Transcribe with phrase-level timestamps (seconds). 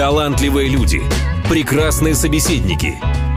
[0.00, 1.02] талантливые люди,
[1.46, 2.94] прекрасные собеседники,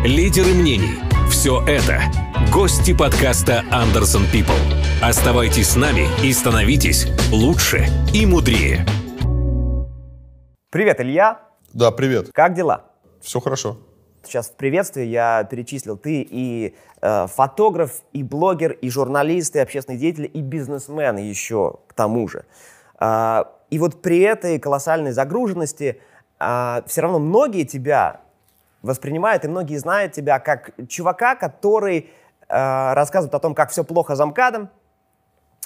[0.07, 0.97] лидеры мнений–
[1.29, 1.99] все это–
[2.53, 4.55] гости подкаста «Андерсон People».
[5.01, 8.85] Оставайтесь с нами и становитесь лучше и мудрее.
[10.69, 11.41] Привет, Илья.
[11.73, 12.29] Да, привет.
[12.31, 12.85] Как дела?
[13.19, 13.79] Все хорошо.
[14.23, 19.97] Сейчас в приветствии я перечислил ты и э, фотограф, и блогер, и журналист, и общественный
[19.97, 22.45] деятель, и бизнесмен еще к тому же.
[23.01, 25.99] Э, и вот при этой колоссальной загруженности
[26.43, 28.21] э, все равно многие тебя
[28.81, 32.11] воспринимают, и многие знают тебя как чувака, который
[32.47, 34.69] э, рассказывает о том, как все плохо за МКАДом,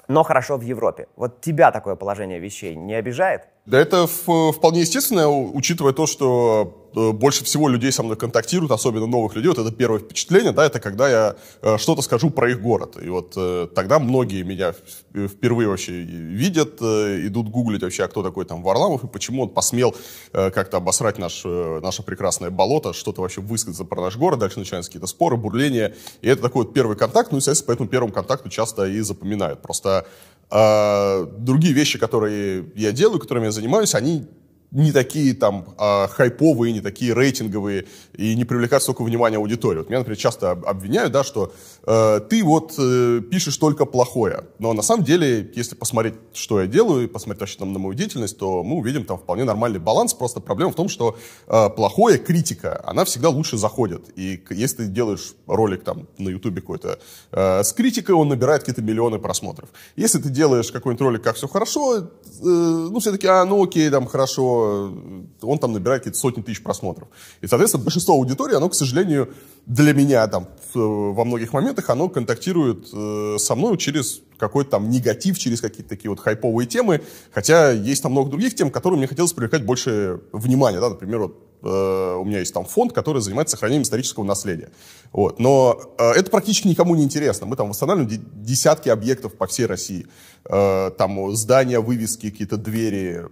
[0.07, 1.07] но хорошо в Европе.
[1.15, 3.47] Вот тебя такое положение вещей не обижает?
[3.67, 9.05] Да это вполне естественно, учитывая то, что Э, больше всего людей со мной контактируют, особенно
[9.05, 12.61] новых людей, вот это первое впечатление, да, это когда я э, что-то скажу про их
[12.61, 12.97] город.
[13.01, 14.73] И вот э, тогда многие меня
[15.13, 19.95] впервые вообще видят, идут гуглить вообще, а кто такой там Варламов и почему он посмел
[20.31, 25.07] как-то обосрать наш, наше прекрасное болото, что-то вообще высказаться про наш город, дальше начинаются какие-то
[25.07, 25.95] споры, бурления.
[26.21, 29.61] И это такой вот первый контакт, ну, естественно, по этому первому контакту часто и запоминают.
[29.61, 30.05] Просто
[30.51, 34.27] э, другие вещи, которые я делаю, которыми я занимаюсь, они
[34.71, 39.79] не такие там э, хайповые, не такие рейтинговые и не привлекают столько внимания аудитории.
[39.79, 41.53] Вот меня, например, часто обвиняют, да, что
[41.87, 44.43] ты вот э, пишешь только плохое.
[44.59, 47.93] Но на самом деле, если посмотреть, что я делаю, и посмотреть вообще там на мою
[47.93, 50.13] деятельность, то мы увидим там вполне нормальный баланс.
[50.13, 54.09] Просто проблема в том, что э, плохое критика, она всегда лучше заходит.
[54.17, 56.99] И если ты делаешь ролик там на ютубе какой-то
[57.31, 59.69] э, с критикой, он набирает какие-то миллионы просмотров.
[59.95, 62.01] Если ты делаешь какой-нибудь ролик, как все хорошо, э,
[62.41, 64.93] ну все-таки, а, ну окей, там хорошо,
[65.41, 67.07] он там набирает какие-то сотни тысяч просмотров.
[67.39, 69.33] И, соответственно, большинство аудитории, оно, к сожалению,
[69.65, 75.37] для меня там во многих моментах, оно контактирует э, со мной через какой-то там негатив,
[75.37, 79.33] через какие-то такие вот хайповые темы, хотя есть там много других тем, которые мне хотелось
[79.33, 83.83] привлекать больше внимания, да, например, вот Э, у меня есть там фонд, который занимается сохранением
[83.83, 84.69] исторического наследия.
[85.11, 85.39] Вот.
[85.39, 87.47] Но э, это практически никому не интересно.
[87.47, 90.07] Мы там восстанавливаем десятки объектов по всей России.
[90.45, 93.25] Э, там здания, вывески, какие-то двери,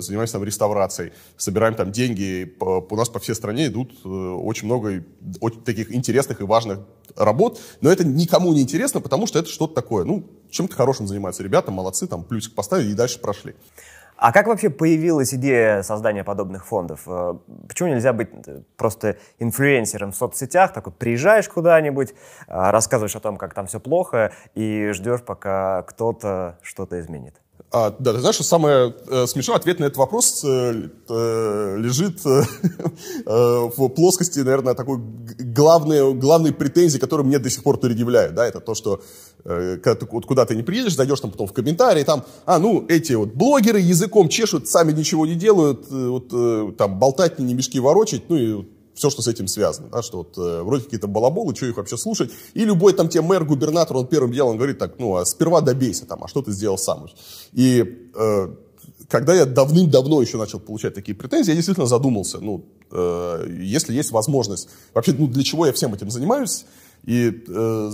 [0.00, 2.54] занимаемся там реставрацией, собираем там деньги.
[2.60, 5.04] У нас по всей стране идут очень много
[5.64, 6.80] таких интересных и важных
[7.16, 10.04] работ, но это никому не интересно, потому что это что-то такое.
[10.04, 13.54] Ну, чем-то хорошим занимаются ребята, молодцы, там плюсик поставили и дальше прошли.
[14.18, 17.02] А как вообще появилась идея создания подобных фондов?
[17.06, 17.34] Э,
[17.68, 20.72] почему нельзя быть э, просто инфлюенсером в соцсетях?
[20.72, 22.14] Так вот, приезжаешь куда-нибудь, э,
[22.48, 27.40] рассказываешь о том, как там все плохо, и ждешь, пока кто-то что-то изменит.
[27.70, 32.24] А, да, ты знаешь, что самое э, смешное, ответ на этот вопрос э, э, лежит
[32.24, 32.42] э,
[33.26, 38.46] э, в плоскости, наверное, такой главной, главной претензии, которую мне до сих пор предъявляют, да,
[38.46, 39.02] это то, что
[39.44, 42.58] э, когда ты вот куда ты не приедешь, зайдешь там потом в комментарии, там, а,
[42.58, 47.38] ну, эти вот блогеры языком чешут, сами ничего не делают, э, вот, э, там, болтать,
[47.38, 48.64] не мешки ворочать, ну, и
[48.98, 51.96] все, что с этим связано, да, что вот э, вроде какие-то балаболы, что их вообще
[51.96, 55.60] слушать, и любой там тебе мэр, губернатор, он первым делом говорит так, ну, а сперва
[55.60, 57.06] добейся там, а что ты сделал сам?
[57.52, 58.48] И э,
[59.08, 64.10] когда я давным-давно еще начал получать такие претензии, я действительно задумался, ну, э, если есть
[64.10, 66.64] возможность, вообще, ну, для чего я всем этим занимаюсь,
[67.08, 67.90] и э,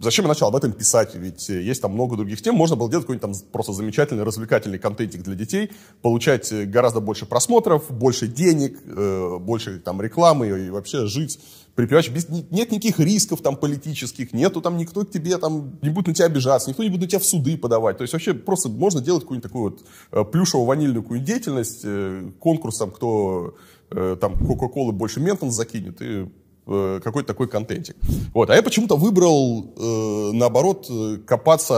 [0.00, 1.14] зачем я начал об этом писать?
[1.14, 2.56] Ведь есть там много других тем.
[2.56, 5.70] Можно было делать какой-нибудь там просто замечательный, развлекательный контентик для детей,
[6.02, 11.38] получать гораздо больше просмотров, больше денег, э, больше там рекламы и вообще жить
[11.76, 12.10] припеваючи.
[12.10, 16.14] Без, нет никаких рисков там политических, нету там никто к тебе там не будет на
[16.14, 17.96] тебя обижаться, никто не будет на тебя в суды подавать.
[17.96, 22.90] То есть вообще просто можно делать какую-нибудь такую вот э, плюшево-ванильную какую деятельность, э, конкурсом,
[22.90, 23.54] кто
[23.92, 26.28] э, там Кока-Колы больше ментон закинет и Э,
[26.66, 27.96] какой-то такой контентик.
[28.34, 28.50] Вот.
[28.50, 30.90] А я почему-то выбрал, э, наоборот,
[31.24, 31.74] копаться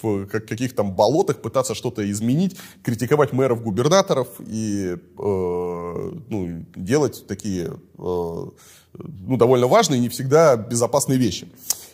[0.00, 7.72] в каких-то там болотах, пытаться что-то изменить, критиковать мэров, губернаторов и э, ну, делать такие
[7.98, 8.46] э,
[8.98, 11.48] ну, довольно важные не всегда безопасные вещи.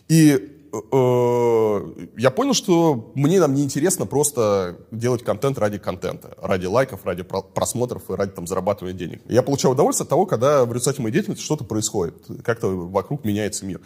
[0.08, 1.80] И Э,
[2.16, 8.10] я понял, что мне нам неинтересно просто делать контент ради контента, ради лайков, ради просмотров
[8.10, 9.20] и ради там, зарабатывания денег.
[9.28, 13.66] Я получаю удовольствие от того, когда в результате моей деятельности что-то происходит, как-то вокруг меняется
[13.66, 13.80] мир.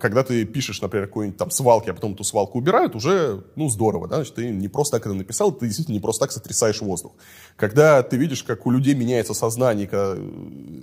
[0.00, 4.08] Когда ты пишешь, например, какой-нибудь там свалки, а потом эту свалку убирают, уже, ну, здорово,
[4.08, 7.12] да, значит, ты не просто так это написал, ты действительно не просто так сотрясаешь воздух.
[7.56, 9.88] Когда ты видишь, как у людей меняется сознание,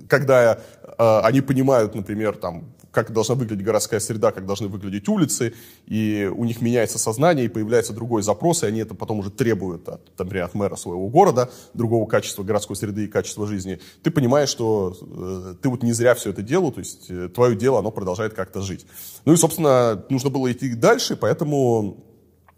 [0.08, 5.54] когда э, они понимают, например, там, как должна выглядеть городская среда, как должны выглядеть улицы,
[5.88, 9.88] и у них меняется сознание, и появляется другой запрос, и они это потом уже требуют,
[9.88, 13.80] от, например, от мэра своего города, другого качества городской среды и качества жизни.
[14.04, 17.56] Ты понимаешь, что э, ты вот не зря все это делал, то есть э, твое
[17.56, 18.86] дело, оно продолжает как-то жить.
[19.26, 22.11] Ну и, собственно, нужно было идти дальше, поэтому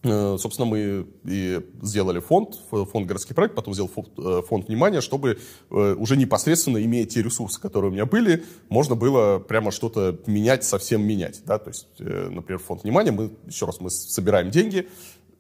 [0.04, 5.40] собственно, мы и сделали фонд, фонд городский проект, потом сделал фонд, э, внимания, чтобы
[5.70, 10.66] э, уже непосредственно, имея те ресурсы, которые у меня были, можно было прямо что-то менять,
[10.66, 11.42] совсем менять.
[11.46, 11.58] Да?
[11.58, 14.90] То есть, например, фонд внимания, мы, еще раз, мы собираем деньги,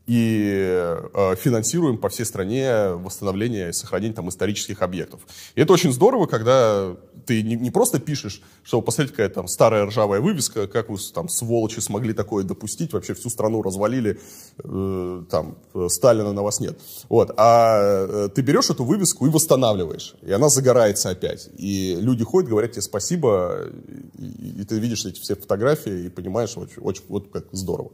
[0.05, 5.21] и э, финансируем по всей стране восстановление и сохранение там исторических объектов.
[5.55, 6.95] И это очень здорово, когда
[7.25, 11.29] ты не, не просто пишешь, что посмотрите, какая там старая ржавая вывеска, как вы там
[11.29, 14.19] сволочи смогли такое допустить, вообще всю страну развалили,
[14.61, 15.57] э, там
[15.87, 16.77] Сталина на вас нет.
[17.07, 17.33] Вот.
[17.37, 21.49] А э, ты берешь эту вывеску и восстанавливаешь, и она загорается опять.
[21.57, 23.69] И люди ходят, говорят тебе спасибо,
[24.17, 27.91] и, и ты видишь эти все фотографии и понимаешь, очень, очень вот как здорово.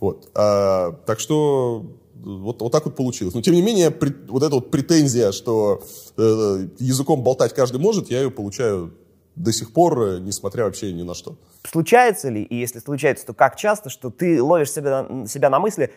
[0.00, 0.30] Вот.
[0.34, 3.34] А, так что вот, вот так вот получилось.
[3.34, 5.82] Но тем не менее, при, вот эта вот претензия, что
[6.16, 8.94] э, языком болтать каждый может, я ее получаю
[9.36, 11.36] до сих пор, э, несмотря вообще ни на что.
[11.70, 15.92] Случается ли, и если случается, то как часто, что ты ловишь себя, себя на мысли,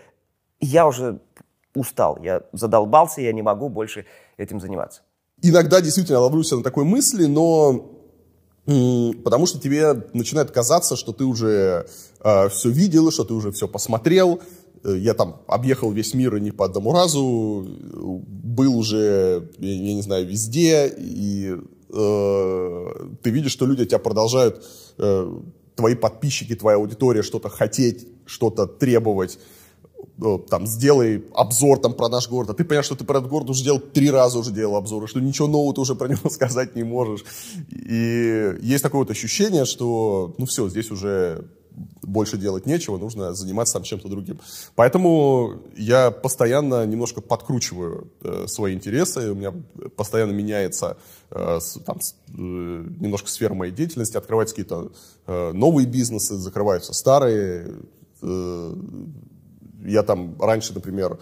[0.59, 1.19] я уже
[1.75, 4.05] устал, я задолбался, я не могу больше
[4.37, 5.01] этим заниматься?
[5.41, 8.02] Иногда действительно ловлюсь на такой мысли, но
[8.65, 11.87] потому что тебе начинает казаться, что ты уже
[12.19, 14.41] э, все видел, что ты уже все посмотрел.
[14.83, 20.01] Э, я там объехал весь мир и не по одному разу, был уже, я не
[20.01, 21.55] знаю, везде, и
[21.89, 22.87] э,
[23.21, 24.63] ты видишь, что люди тебя продолжают,
[24.97, 25.41] э,
[25.75, 29.39] твои подписчики, твоя аудитория что-то хотеть, что-то требовать
[30.49, 33.49] там, сделай обзор там про наш город, а ты понимаешь, что ты про этот город
[33.49, 36.75] уже сделал три раза уже делал обзоры, что ничего нового ты уже про него сказать
[36.75, 37.23] не можешь.
[37.71, 41.45] И есть такое вот ощущение, что, ну все, здесь уже
[42.01, 44.39] больше делать нечего, нужно заниматься там чем-то другим.
[44.75, 49.53] Поэтому я постоянно немножко подкручиваю э, свои интересы, у меня
[49.95, 50.97] постоянно меняется
[51.31, 54.91] э, там, э, немножко сфера моей деятельности, открываются какие-то
[55.25, 57.75] э, новые бизнесы, закрываются старые,
[58.21, 58.75] э,
[59.85, 61.19] я там раньше, например,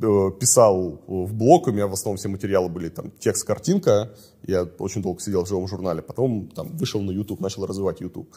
[0.00, 4.10] э, писал в блог, у меня в основном все материалы были там текст, картинка,
[4.42, 8.28] я очень долго сидел в живом журнале, потом там вышел на YouTube, начал развивать YouTube.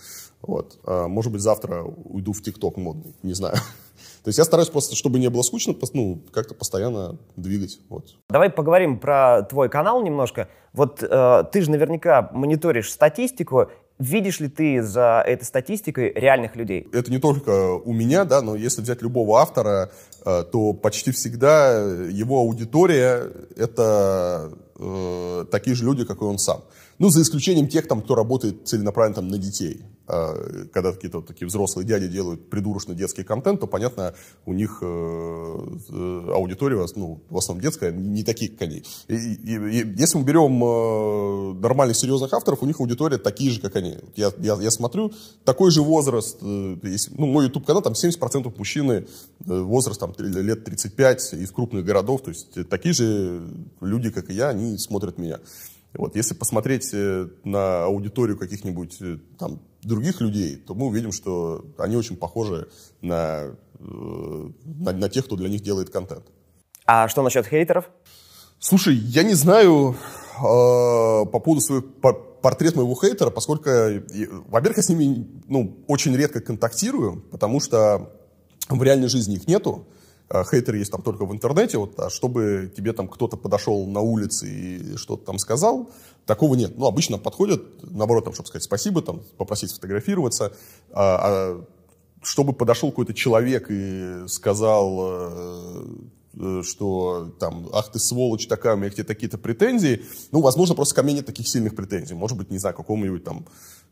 [0.41, 0.79] Вот.
[0.83, 3.55] А, может быть, завтра уйду в ТикТок модный, не знаю.
[4.23, 7.79] То есть я стараюсь просто, чтобы не было скучно, ну, как-то постоянно двигать.
[7.89, 8.15] Вот.
[8.29, 10.49] Давай поговорим про твой канал немножко.
[10.73, 16.88] Вот э, ты же наверняка мониторишь статистику, Видишь ли ты за этой статистикой реальных людей?
[16.92, 19.89] Это не только у меня, да, но если взять любого автора,
[20.25, 26.62] э, то почти всегда его аудитория— это э, такие же люди, как и он сам.
[26.97, 29.81] Ну, за исключением тех, там, кто работает целенаправленно там, на детей.
[30.07, 30.33] А,
[30.71, 34.13] когда какие-то вот такие взрослые дяди делают придурочный детский контент, то, понятно,
[34.45, 38.83] у них э, э, аудитория ну, в основном детская, не такие, как они.
[39.07, 43.59] И, и, и, если мы берем э, нормальных, серьезных авторов, у них аудитория такие же,
[43.59, 43.98] как они.
[44.15, 45.12] Я, я, я смотрю,
[45.44, 49.07] такой же возраст, если, ну, мой YouTube-канал, там 70% мужчины,
[49.39, 53.41] возраст там лет 35 из крупных городов, то есть такие же
[53.81, 55.39] люди, как и я, они смотрят меня.
[55.97, 61.65] Вот, если посмотреть э, на аудиторию каких-нибудь э, там других людей, то мы увидим, что
[61.77, 62.68] они очень похожи
[63.01, 66.25] на, э, на, на тех, кто для них делает контент.
[66.86, 67.89] А что насчет хейтеров?
[68.59, 69.95] Слушай, я не знаю
[70.38, 73.69] э, по поводу своего по, портрет моего хейтера, поскольку,
[74.48, 78.12] во-первых, я с ними ну, очень редко контактирую, потому что
[78.69, 79.88] в реальной жизни их нету.
[80.27, 84.00] А, хейтеры есть там только в интернете, вот, а чтобы тебе там кто-то подошел на
[84.00, 85.92] улице и что-то там сказал,
[86.25, 86.77] такого нет.
[86.77, 90.53] Ну, обычно подходят, наоборот, там, чтобы сказать спасибо, там, попросить сфотографироваться,
[90.91, 91.65] а, а
[92.24, 95.86] чтобы подошел какой-то человек и сказал, э,
[96.34, 100.74] э, что там, ах ты сволочь такая, у меня к тебе такие-то претензии, ну, возможно,
[100.74, 102.15] просто ко мне нет таких сильных претензий.
[102.15, 103.46] Может быть, не знаю, какому-нибудь там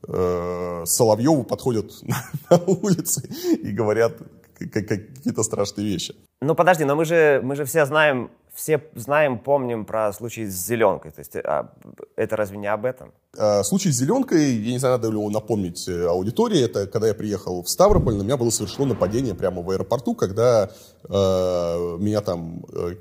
[0.08, 3.30] э, Соловьеву подходят на, на улице
[3.62, 4.18] и говорят,
[4.68, 6.16] какие-то страшные вещи.
[6.42, 10.66] Ну подожди, но мы же, мы же все знаем, все знаем, помним про случай с
[10.66, 11.12] зеленкой.
[11.12, 11.74] То есть а,
[12.16, 13.12] это разве не об этом?
[13.38, 17.08] А, случай с зеленкой, я не знаю, надо ли его напомнить э, аудитории, это когда
[17.08, 20.70] я приехал в Ставрополь, на меня было совершено нападение прямо в аэропорту, когда
[21.10, 22.96] э, меня там э,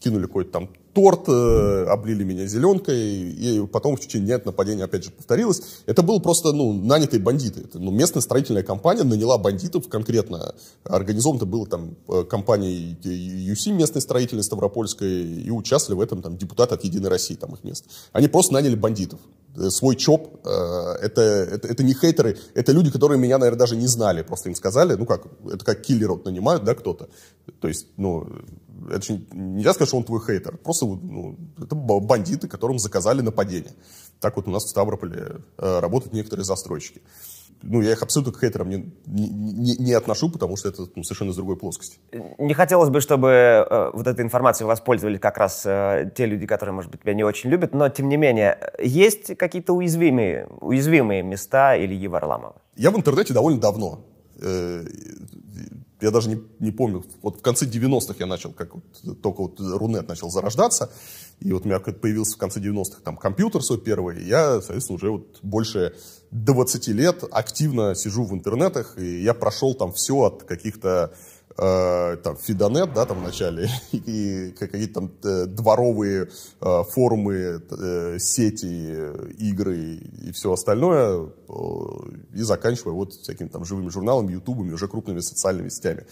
[0.00, 5.04] кинули какой-то там торт, э, облили меня зеленкой, и потом в течение дня нападение опять
[5.04, 5.62] же повторилось.
[5.86, 7.60] Это было просто, ну, нанятые бандиты.
[7.62, 10.54] Это, ну, местная строительная компания наняла бандитов конкретно.
[10.84, 14.42] Организовано было там э, компанией ЮСИ, местной строительной
[14.90, 17.84] Ставропольской, и участвовали в этом там депутаты от Единой России, там их мест.
[18.12, 19.20] Они просто наняли бандитов
[19.56, 23.86] э, свой ЧОП, это, это, это не хейтеры, это люди, которые меня, наверное, даже не
[23.86, 27.08] знали, просто им сказали, ну как, это как киллеров нанимают, да, кто-то.
[27.60, 28.26] То есть, ну,
[28.90, 30.56] это же нельзя сказать, что он твой хейтер.
[30.56, 33.72] Просто ну, это бандиты, которым заказали нападение.
[34.20, 37.00] Так вот у нас в Ставрополе э, работают некоторые застройщики.
[37.62, 41.30] Ну, я их абсолютно к хейтерам не, не, не отношу, потому что это ну, совершенно
[41.30, 41.98] из другой плоскости.
[42.38, 46.74] Не хотелось бы, чтобы э, вот этой информацией воспользовались как раз э, те люди, которые,
[46.74, 51.76] может быть, тебя не очень любят, но, тем не менее, есть какие-то уязвимые, уязвимые места
[51.76, 52.56] Ильи Варламова?
[52.76, 54.00] Я в интернете довольно давно.
[54.42, 54.84] Э,
[56.00, 59.60] я даже не, не помню, вот в конце 90-х я начал, как вот, только вот
[59.60, 60.90] Рунет начал зарождаться,
[61.40, 64.96] и вот у меня появился в конце 90-х там компьютер свой первый, и я, соответственно,
[64.96, 65.94] уже вот больше
[66.30, 71.12] 20 лет активно сижу в интернетах, и я прошел там все от каких-то
[71.60, 76.28] э, там Фидонет, да, там в начале, и какие-то там э, дворовые
[76.60, 78.96] э, форумы, э, сети,
[79.38, 81.52] игры и все остальное, э,
[82.34, 86.06] и заканчивая вот всякими там живыми журналами, ютубами, уже крупными социальными сетями.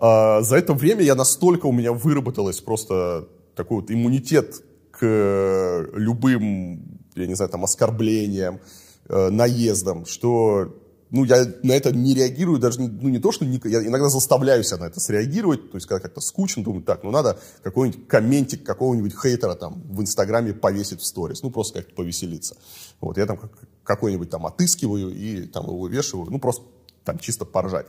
[0.00, 7.00] Э, за это время я настолько у меня выработалось просто такой вот иммунитет к любым,
[7.16, 8.60] я не знаю, там, оскорблениям,
[9.08, 10.72] э, наездам, что
[11.14, 14.08] ну, я на это не реагирую, даже не, ну, не то, что не, я иногда
[14.08, 18.08] заставляю себя на это среагировать, то есть, когда как-то скучно, думаю, так, ну, надо какой-нибудь
[18.08, 22.56] комментик какого-нибудь хейтера там в Инстаграме повесить в сторис, ну, просто как-то повеселиться.
[23.00, 23.38] Вот, я там
[23.84, 26.64] какой-нибудь там отыскиваю и там его вывешиваю, ну, просто
[27.04, 27.86] там чисто поржать.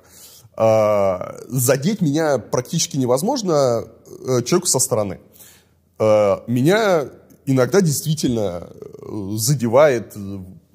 [0.56, 3.86] А, задеть меня практически невозможно
[4.28, 5.20] э, человеку со стороны.
[5.98, 7.10] А, меня
[7.48, 10.16] иногда действительно э, задевает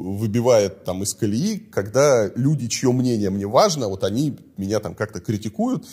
[0.01, 5.21] выбивает там из колеи, когда люди, чье мнение мне важно, вот они меня там как-то
[5.21, 5.87] критикуют.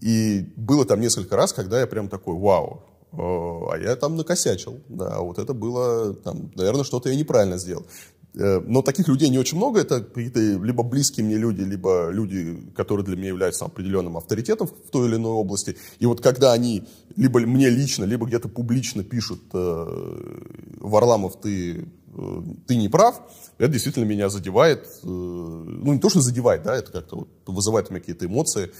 [0.00, 2.82] И было там несколько раз, когда я прям такой, вау,
[3.12, 7.86] а я там накосячил, да, вот это было, там, наверное, что-то я неправильно сделал.
[8.34, 12.58] Э, но таких людей не очень много, это какие-то либо близкие мне люди, либо люди,
[12.74, 15.76] которые для меня являются определенным авторитетом в той или иной области.
[15.98, 16.84] И вот когда они
[17.16, 20.40] либо мне лично, либо где-то публично пишут, э,
[20.80, 23.20] Варламов, ты Э, ты не прав,
[23.58, 24.88] это действительно меня задевает.
[25.02, 28.70] Ну, не то, что задевает, да, это как-то вот вызывает у меня какие-то эмоции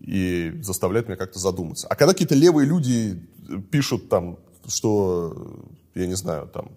[0.00, 1.86] и заставляет меня как-то задуматься.
[1.88, 3.22] А когда какие-то левые люди
[3.70, 5.60] пишут там, что,
[5.94, 6.72] я не знаю, там,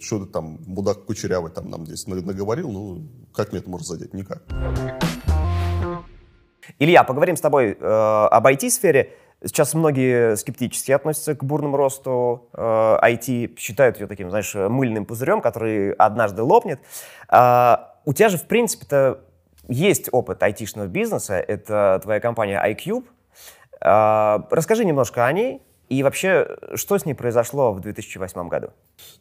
[0.00, 4.14] что ты там, мудак кучерявый там нам здесь наговорил, ну, как мне это может задеть?
[4.14, 4.42] Никак.
[6.78, 7.84] Илья, поговорим с тобой э,
[8.30, 9.14] об IT-сфере.
[9.44, 15.40] Сейчас многие скептически относятся к бурному росту э, IT, считают ее таким, знаешь, мыльным пузырем,
[15.40, 16.80] который однажды лопнет.
[17.30, 19.20] Э, у тебя же, в принципе-то,
[19.68, 23.04] есть опыт айтишного бизнеса, это твоя компания iCube.
[23.80, 28.68] Э, расскажи немножко о ней, и вообще, что с ней произошло в 2008 году?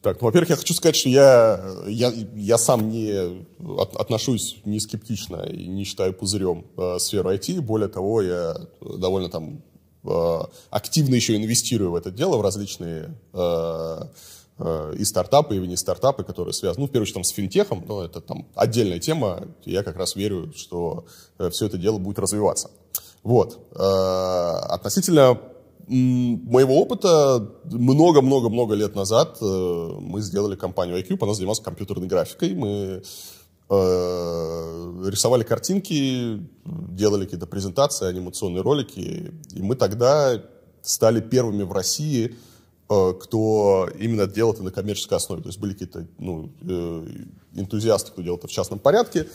[0.01, 3.45] Так, ну, во-первых, я хочу сказать, что я, я, я сам не
[3.79, 7.61] от, отношусь не скептично и не считаю пузырем э, сферу IT.
[7.61, 9.61] Более того, я довольно там
[10.07, 13.99] Э, активно еще инвестирую в это дело, в различные э,
[14.59, 17.83] э, и стартапы, и не стартапы, которые связаны, ну, в первую очередь, там, с финтехом,
[17.87, 21.05] но это там отдельная тема, я как раз верю, что
[21.51, 22.71] все это дело будет развиваться.
[23.23, 23.59] Вот.
[23.75, 25.37] Относительно
[25.87, 33.03] моего опыта много-много-много лет назад мы сделали компанию iCube, она занималась компьютерной графикой, мы
[33.69, 39.33] Э, рисовали картинки, делали какие-то презентации, анимационные ролики.
[39.51, 40.41] И мы тогда
[40.81, 42.37] стали первыми в России,
[42.89, 45.41] э, кто именно делал это на коммерческой основе.
[45.41, 47.07] То есть были какие-то ну, э,
[47.55, 49.27] энтузиасты, кто делал это в частном порядке.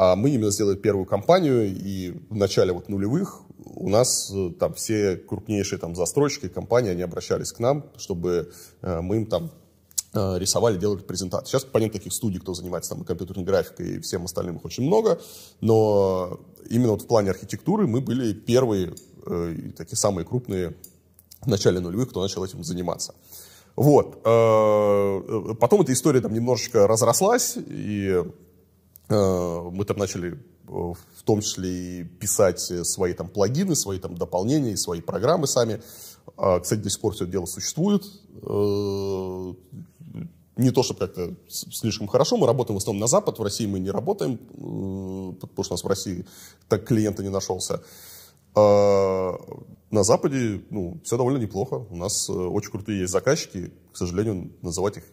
[0.00, 5.16] А мы именно сделали первую компанию, и в начале вот нулевых у нас там все
[5.16, 9.50] крупнейшие там застройщики, компании, они обращались к нам, чтобы мы им там
[10.14, 11.50] Э, рисовали, делали презентации.
[11.50, 15.20] Сейчас, понятно, таких студий, кто занимается там компьютерной графикой и всем остальным их очень много,
[15.60, 16.40] но
[16.70, 18.94] именно вот в плане архитектуры мы были первые,
[19.26, 20.74] э, такие самые крупные
[21.42, 23.14] в начале нулевых, кто начал этим заниматься.
[23.76, 24.22] Вот.
[24.24, 28.24] Э, потом эта история там немножечко разрослась, и э,
[29.08, 35.00] мы там начали в том числе и писать свои там плагины, свои там дополнения, свои
[35.00, 35.80] программы сами.
[36.36, 38.04] А, кстати, до сих пор все это дело существует
[40.58, 42.36] не то, чтобы как-то слишком хорошо.
[42.36, 45.84] Мы работаем в основном на Запад, в России мы не работаем, потому что у нас
[45.84, 46.26] в России
[46.68, 47.82] так клиента не нашелся.
[48.54, 49.38] А
[49.90, 51.86] на Западе ну, все довольно неплохо.
[51.90, 53.72] У нас э, очень крутые есть заказчики.
[53.92, 55.04] К сожалению, называть их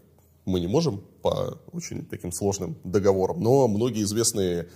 [0.45, 3.41] мы не можем по очень таким сложным договорам.
[3.41, 4.69] Но многие известные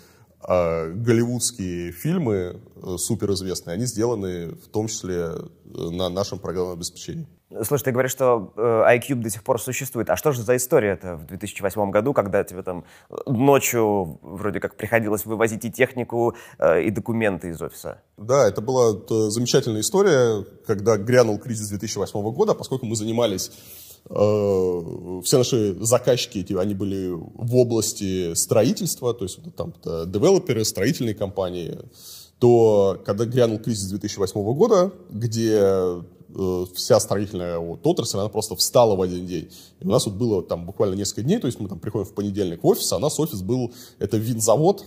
[0.48, 7.28] э, голливудские фильмы, э, суперизвестные, они сделаны в том числе э, на нашем программном обеспечении.
[7.64, 10.10] Слушай, ты говоришь, что э, iCube до сих пор существует.
[10.10, 12.84] А что же за история это в 2008 году, когда тебе там
[13.26, 18.02] ночью вроде как приходилось вывозить и технику, и документы из офиса?
[18.18, 18.92] Да, это была
[19.32, 23.52] замечательная история, когда грянул кризис 2008 года, поскольку мы занимались
[24.10, 31.78] все наши заказчики, эти, они были в области строительства, то есть там девелоперы, строительные компании,
[32.40, 38.96] то когда грянул кризис 2008 года, где э, вся строительная вот, отрасль, она просто встала
[38.96, 39.50] в один день.
[39.80, 42.14] И у нас вот было там буквально несколько дней, то есть мы там приходим в
[42.14, 44.86] понедельник в офис, а у нас офис был, это винзавод,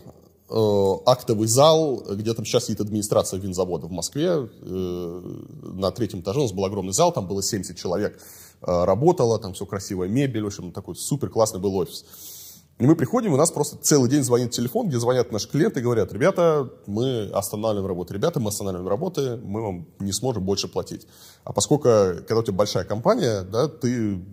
[0.49, 4.49] э, актовый зал, где там сейчас сидит администрация винзавода в Москве.
[4.63, 5.23] Э,
[5.63, 8.19] на третьем этаже у нас был огромный зал, там было 70 человек
[8.67, 12.05] э, работало, там все красивая мебель, в общем, такой супер классный был офис.
[12.79, 15.83] И мы приходим, у нас просто целый день звонит телефон, где звонят наши клиенты и
[15.83, 21.07] говорят, ребята, мы останавливаем работу, ребята, мы останавливаем работы, мы вам не сможем больше платить.
[21.45, 24.25] А поскольку, когда у тебя большая компания, да, ты,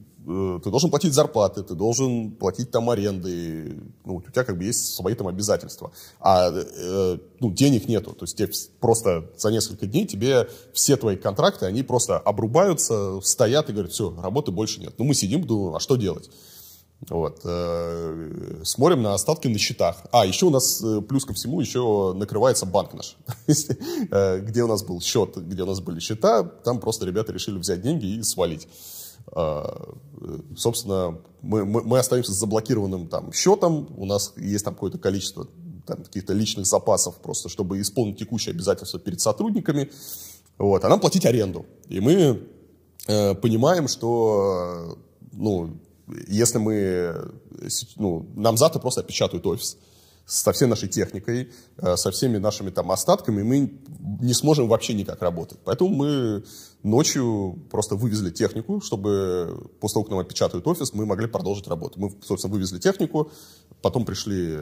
[0.63, 4.93] ты должен платить зарплаты, ты должен платить там аренды, ну, у тебя как бы есть
[4.93, 5.91] свои там обязательства.
[6.19, 11.15] А э, ну, денег нету, то есть тебе просто за несколько дней тебе все твои
[11.15, 14.93] контракты, они просто обрубаются, стоят и говорят, все, работы больше нет.
[14.99, 16.29] Ну, мы сидим, думаем, а что делать?
[17.07, 17.41] Вот.
[17.45, 20.03] Э, смотрим на остатки на счетах.
[20.11, 23.15] А, еще у нас э, плюс ко всему еще накрывается банк наш.
[24.11, 27.57] Э, где у нас был счет, где у нас были счета, там просто ребята решили
[27.57, 28.67] взять деньги и свалить.
[29.31, 35.47] Собственно, мы, мы, мы остаемся с заблокированным там счетом, у нас есть там какое-то количество
[35.85, 39.91] там, каких-то личных запасов просто, чтобы исполнить текущие обязательства перед сотрудниками,
[40.57, 41.65] вот, а нам платить аренду.
[41.87, 42.41] И мы
[43.07, 44.97] э, понимаем, что
[45.31, 45.79] ну,
[46.27, 47.31] если мы,
[47.95, 49.77] ну, нам завтра просто опечатают офис
[50.25, 53.71] со всей нашей техникой, э, со всеми нашими там остатками, мы
[54.21, 55.59] не сможем вообще никак работать.
[55.63, 56.43] Поэтому мы
[56.83, 61.99] ночью просто вывезли технику, чтобы после того, как нам опечатают офис, мы могли продолжить работу.
[61.99, 63.31] Мы, собственно, вывезли технику,
[63.81, 64.59] потом пришли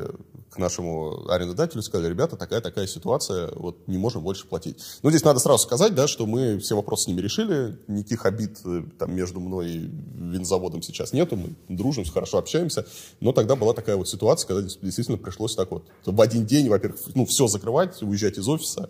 [0.50, 4.84] к нашему арендодателю и сказали, ребята, такая-такая ситуация, вот не можем больше платить.
[5.04, 8.60] Но здесь надо сразу сказать, да, что мы все вопросы с ними решили, никаких обид
[8.66, 12.86] э, там между мной и винзаводом сейчас нету, мы дружим, хорошо общаемся,
[13.20, 17.00] но тогда была такая вот ситуация, когда действительно пришлось так вот в один день, во-первых,
[17.14, 18.90] ну, все закрывать, уезжать из офиса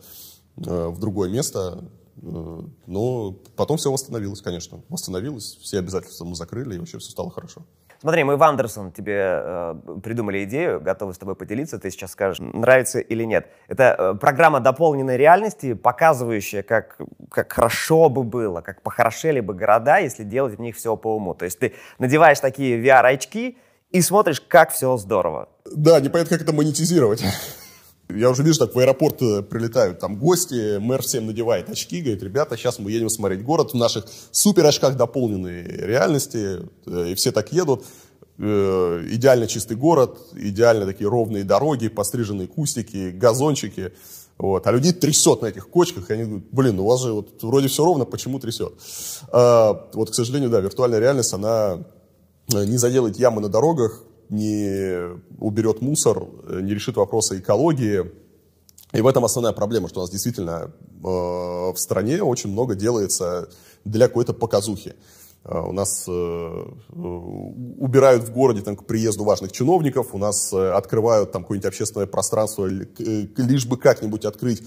[0.57, 1.83] э, в другое место,
[2.21, 4.81] но потом все восстановилось, конечно.
[4.89, 7.61] Восстановилось, все обязательства мы закрыли, и вообще все стало хорошо.
[7.99, 12.39] Смотри, мы в Андерсон тебе э, придумали идею, готовы с тобой поделиться, ты сейчас скажешь,
[12.39, 13.47] нравится или нет.
[13.67, 16.97] Это э, программа дополненной реальности, показывающая, как,
[17.31, 21.33] как хорошо бы было, как похорошели бы города, если делать в них все по уму.
[21.33, 23.57] То есть ты надеваешь такие VR-очки
[23.89, 25.49] и смотришь, как все здорово.
[25.65, 27.23] Да, непонятно, как это монетизировать.
[28.09, 32.23] Я уже вижу, так в аэропорт э, прилетают там гости, мэр всем надевает очки, говорит,
[32.23, 37.33] ребята, сейчас мы едем смотреть город в наших супер очках дополненной реальности, э, и все
[37.33, 37.83] так едут.
[38.39, 43.91] Э, идеально чистый город, идеально такие ровные дороги, постриженные кустики, газончики.
[44.37, 44.65] Вот.
[44.67, 47.67] А людей трясет на этих кочках, и они говорят, блин, у вас же вот вроде
[47.67, 48.73] все ровно, почему трясет?
[49.31, 51.83] А, вот, к сожалению, да, виртуальная реальность, она
[52.47, 58.11] не заделает ямы на дорогах, не уберет мусор, не решит вопросы экологии.
[58.93, 63.49] И в этом основная проблема, что у нас действительно э, в стране очень много делается
[63.83, 64.95] для какой-то показухи.
[65.43, 71.31] Э, у нас э, убирают в городе там, к приезду важных чиновников, у нас открывают
[71.31, 74.63] там какое-нибудь общественное пространство, лишь бы как-нибудь открыть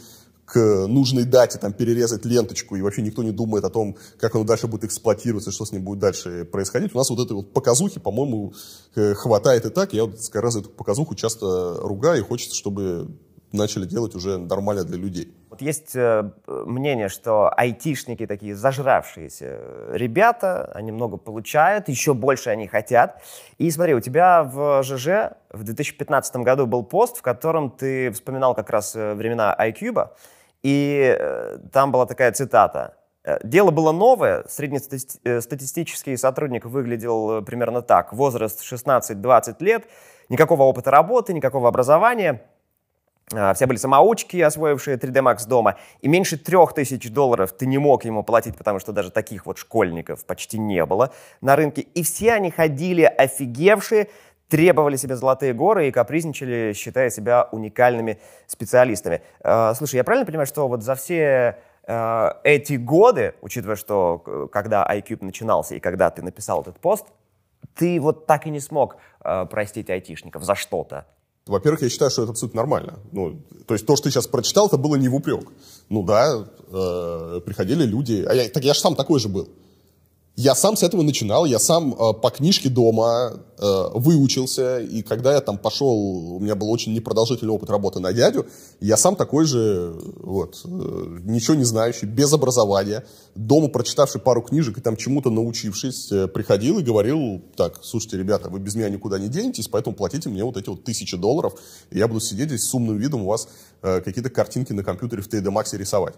[0.50, 4.44] к нужной дате там перерезать ленточку, и вообще никто не думает о том, как оно
[4.44, 6.92] дальше будет эксплуатироваться, что с ним будет дальше происходить.
[6.92, 8.52] У нас вот этой вот показухи, по-моему,
[8.96, 9.92] э, хватает и так.
[9.92, 13.16] Я вот как раз эту показуху часто ругаю, и хочется, чтобы
[13.52, 15.32] начали делать уже нормально для людей.
[15.50, 19.60] Вот есть э, мнение, что айтишники такие зажравшиеся
[19.92, 23.22] ребята, они много получают, еще больше они хотят.
[23.58, 28.54] И смотри, у тебя в ЖЖ в 2015 году был пост, в котором ты вспоминал
[28.54, 30.10] как раз э, времена iCube,
[30.62, 32.96] и э, там была такая цитата.
[33.24, 38.12] «Э, Дело было новое, среднестатистический сотрудник выглядел э, примерно так.
[38.12, 39.84] Возраст 16-20 лет,
[40.28, 42.42] никакого опыта работы, никакого образования.
[43.54, 45.76] Все были самоучки, освоившие 3D Max дома.
[46.00, 49.56] И меньше трех тысяч долларов ты не мог ему платить, потому что даже таких вот
[49.56, 51.82] школьников почти не было на рынке.
[51.82, 54.08] И все они ходили офигевшие,
[54.50, 59.22] требовали себе золотые горы и капризничали, считая себя уникальными специалистами.
[59.42, 64.48] Э, слушай, я правильно понимаю, что вот за все э, эти годы, учитывая, что э,
[64.52, 67.06] когда iCube начинался и когда ты написал этот пост,
[67.74, 68.96] ты вот так и не смог
[69.50, 71.06] простить айтишников за что-то?
[71.46, 72.98] Во-первых, я считаю, что это абсолютно нормально.
[73.12, 75.48] Ну, то есть то, что ты сейчас прочитал, это было не в упрек.
[75.88, 79.48] Ну да, э, приходили люди, а я, так я же сам такой же был.
[80.42, 85.35] Я сам с этого начинал, я сам э, по книжке дома э, выучился, и когда
[85.35, 85.94] я там пошел,
[86.37, 88.46] у меня был очень непродолжительный опыт работы на дядю,
[88.81, 90.68] я сам такой же, вот, э,
[91.24, 96.79] ничего не знающий, без образования, дома прочитавший пару книжек и там чему-то научившись, э, приходил
[96.79, 100.57] и говорил, так, слушайте, ребята, вы без меня никуда не денетесь, поэтому платите мне вот
[100.57, 101.53] эти вот тысячи долларов,
[101.90, 103.46] и я буду сидеть здесь с умным видом у вас
[103.83, 106.14] э, какие-то картинки на компьютере в 3D Max рисовать.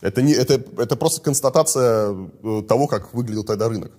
[0.00, 3.92] Это, не, это, это просто констатация э, того, как выглядел тогда рынок.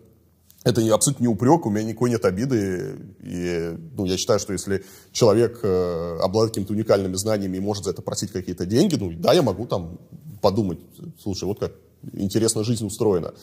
[0.63, 2.97] Это не, абсолютно не упрек, у меня никакой нет обиды.
[3.21, 7.91] И, ну, я считаю, что если человек э, обладает какими-то уникальными знаниями и может за
[7.91, 9.99] это просить какие-то деньги, ну да, я могу там
[10.41, 10.79] подумать,
[11.21, 11.73] слушай, вот как
[12.13, 13.33] интересно жизнь устроена.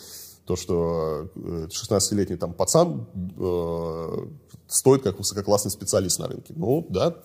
[0.44, 3.06] То, что 16-летний э, там пацан
[3.38, 4.26] э,
[4.68, 6.52] стоит как высококлассный специалист на рынке.
[6.54, 7.16] Ну, да,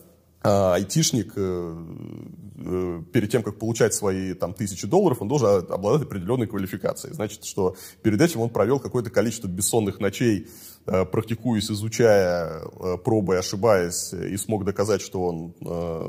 [0.43, 1.75] а айтишник э,
[2.57, 7.13] э, перед тем, как получать свои там, тысячи долларов, он должен обладать определенной квалификацией.
[7.13, 10.47] Значит, что перед этим он провел какое-то количество бессонных ночей,
[10.87, 12.61] э, практикуясь, изучая,
[13.03, 15.53] пробуя, ошибаясь, и смог доказать, что он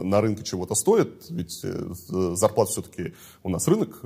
[0.08, 1.26] на рынке чего-то стоит.
[1.28, 1.62] Ведь
[2.08, 4.00] зарплату все-таки у нас рынок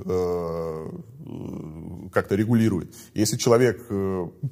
[2.11, 2.93] как-то регулирует.
[3.13, 3.87] Если человек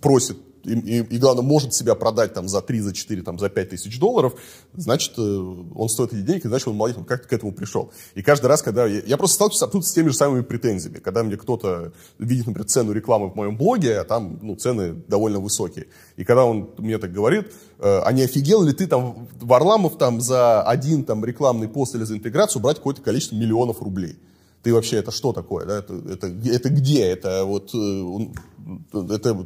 [0.02, 3.50] просит и, и, и главное, может себя продать там за 3, за 4, там, за
[3.50, 4.34] 5 тысяч долларов,
[4.74, 7.92] значит, э, он стоит эти деньги, значит, он молодец, он как-то к этому пришел.
[8.16, 8.86] И каждый раз, когда...
[8.86, 10.98] Я, я просто сталкиваюсь абсолютно с теми же самыми претензиями.
[10.98, 15.40] Когда мне кто-то видит, например, цену рекламы в моем блоге, а там, ну, цены довольно
[15.40, 15.88] высокие.
[16.18, 20.22] И когда он мне так говорит, э, а не офигел ли ты там, Варламов там
[20.22, 24.18] за один там рекламный пост или за интеграцию брать какое-то количество миллионов рублей?
[24.64, 25.66] Ты вообще, это что такое?
[25.66, 25.78] Да?
[25.78, 27.04] Это, это, это где?
[27.04, 29.46] Это вот, э, это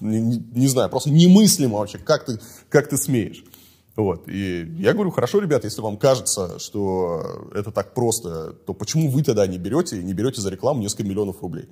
[0.00, 3.44] не, не, знаю, просто немыслимо вообще, как ты, как ты смеешь.
[3.96, 4.28] Вот.
[4.28, 9.24] И я говорю, хорошо, ребята, если вам кажется, что это так просто, то почему вы
[9.24, 11.68] тогда не берете, не берете за рекламу несколько миллионов рублей?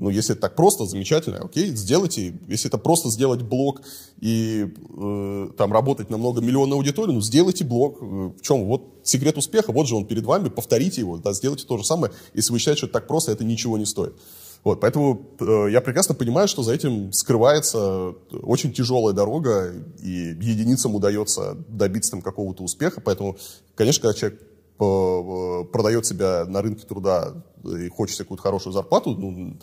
[0.00, 2.34] Ну, если это так просто, замечательно, окей, сделайте.
[2.48, 3.82] Если это просто сделать блог
[4.18, 4.66] и
[4.98, 7.98] э, там работать на многомиллионную аудиторию, ну, сделайте блог.
[8.00, 8.64] Э, в чем?
[8.64, 12.14] Вот секрет успеха, вот же он перед вами, повторите его, да, сделайте то же самое.
[12.32, 14.14] Если вы считаете, что это так просто, это ничего не стоит.
[14.62, 18.10] Вот, поэтому э, я прекрасно понимаю, что за этим скрывается
[18.42, 23.00] очень тяжелая дорога, и единицам удается добиться там какого-то успеха.
[23.00, 23.38] Поэтому,
[23.74, 29.56] конечно, когда человек э, продает себя на рынке труда и хочет какую-то хорошую зарплату, ну,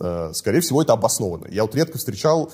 [0.00, 1.46] э, скорее всего, это обоснованно.
[1.48, 2.50] Я вот редко встречал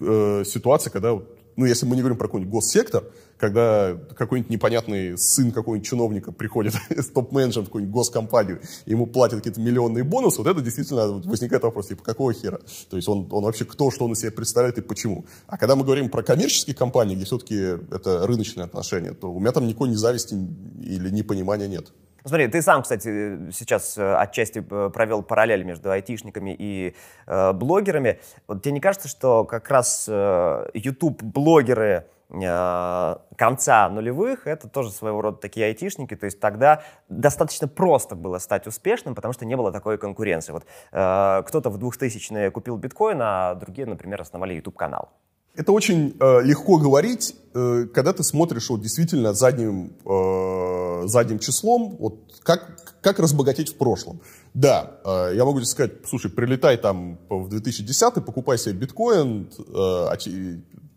[0.00, 1.20] э, ситуации, когда,
[1.58, 3.02] ну, если мы не говорим про какой-нибудь госсектор,
[3.36, 9.60] когда какой-нибудь непонятный сын какого-нибудь чиновника приходит с топ-менеджером в какую-нибудь госкомпанию, ему платят какие-то
[9.60, 12.60] миллионные бонусы, вот это действительно возникает вопрос, типа, какого хера?
[12.88, 15.26] То есть он, он вообще кто, что он из себя представляет и почему?
[15.48, 19.50] А когда мы говорим про коммерческие компании, где все-таки это рыночные отношения, то у меня
[19.50, 20.34] там никакой ни зависти
[20.80, 21.88] или непонимания нет.
[22.24, 26.94] Смотри, ты сам, кстати, сейчас э, отчасти э, провел параллель между айтишниками и
[27.26, 28.20] э, блогерами.
[28.46, 35.22] Вот тебе не кажется, что как раз э, YouTube-блогеры Э, конца нулевых, это тоже своего
[35.22, 39.72] рода такие айтишники, то есть тогда достаточно просто было стать успешным, потому что не было
[39.72, 40.52] такой конкуренции.
[40.52, 45.10] Вот э, кто-то в 2000-е купил биткоин, а другие, например, основали YouTube-канал.
[45.54, 51.96] Это очень э, легко говорить, э, когда ты смотришь вот действительно задним, э, задним числом,
[51.98, 54.20] вот как, как разбогатеть в прошлом.
[54.54, 60.06] Да, э, я могу тебе сказать, слушай, прилетай там в 2010 покупай себе биткоин, э,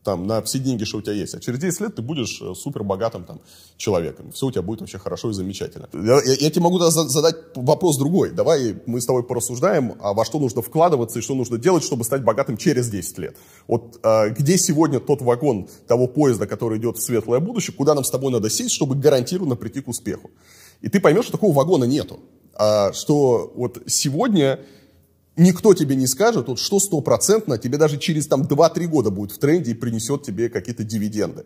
[0.04, 1.36] там, на все деньги, что у тебя есть.
[1.36, 3.42] А через 10 лет ты будешь э, супер богатым там,
[3.78, 4.32] человеком.
[4.32, 5.88] Все у тебя будет вообще хорошо и замечательно.
[5.94, 8.32] Я, я, я тебе могу задать вопрос другой.
[8.32, 12.04] Давай мы с тобой порассуждаем, а во что нужно вкладываться и что нужно делать, чтобы
[12.04, 13.38] стать богатым через 10 лет.
[13.68, 18.04] Вот а, где сегодня тот вагон того поезда, который идет в светлое будущее, куда нам
[18.04, 20.32] с тобой надо сесть, чтобы гарантированно прийти к успеху.
[20.82, 22.20] И ты поймешь, что такого вагона нету.
[22.56, 24.60] А, что вот сегодня
[25.38, 29.38] никто тебе не скажет, вот, что стопроцентно тебе даже через там, 2-3 года будет в
[29.38, 31.46] тренде и принесет тебе какие-то дивиденды.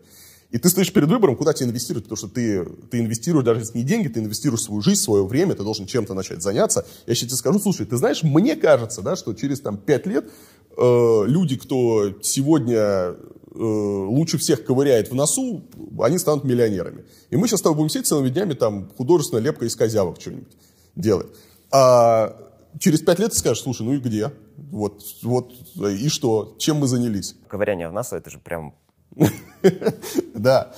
[0.50, 3.82] И ты стоишь перед выбором, куда тебе инвестировать, потому что ты, ты инвестируешь даже не
[3.82, 6.86] деньги, ты инвестируешь свою жизнь, свое время, ты должен чем-то начать заняться.
[7.06, 10.30] Я сейчас тебе скажу, слушай, ты знаешь, мне кажется, да, что через там, 5 лет
[10.76, 13.14] э, люди, кто сегодня э,
[13.54, 15.64] лучше всех ковыряет в носу,
[15.98, 17.04] они станут миллионерами.
[17.30, 20.56] И мы сейчас с тобой будем сидеть целыми днями, там, художественная лепка из козявок что-нибудь
[20.94, 21.26] делать.
[21.72, 22.45] А
[22.78, 24.32] через пять лет ты скажешь, слушай, ну и где?
[24.56, 26.54] Вот, вот, и что?
[26.58, 27.36] Чем мы занялись?
[27.48, 28.74] Ковыряние в нас, это же прям...
[30.34, 30.72] Да.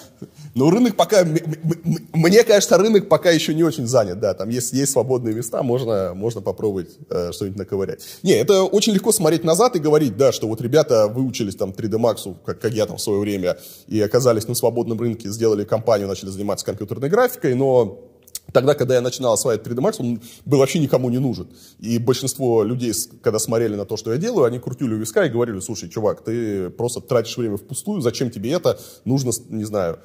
[0.54, 4.92] Но рынок пока, мне кажется, рынок пока еще не очень занят, да, там есть, есть
[4.92, 8.02] свободные места, можно, можно попробовать э, что-нибудь наковырять.
[8.22, 11.98] Не, это очень легко смотреть назад и говорить, да, что вот ребята выучились там 3D
[11.98, 13.58] Max, как, как я там в свое время,
[13.88, 18.08] и оказались на свободном рынке, сделали компанию, начали заниматься компьютерной графикой, но
[18.52, 21.48] Тогда, когда я начинал осваивать 3D Max, он был вообще никому не нужен.
[21.80, 25.28] И большинство людей, когда смотрели на то, что я делаю, они крутили у виска и
[25.28, 28.78] говорили, слушай, чувак, ты просто тратишь время впустую, зачем тебе это?
[29.04, 29.98] Нужно, не знаю,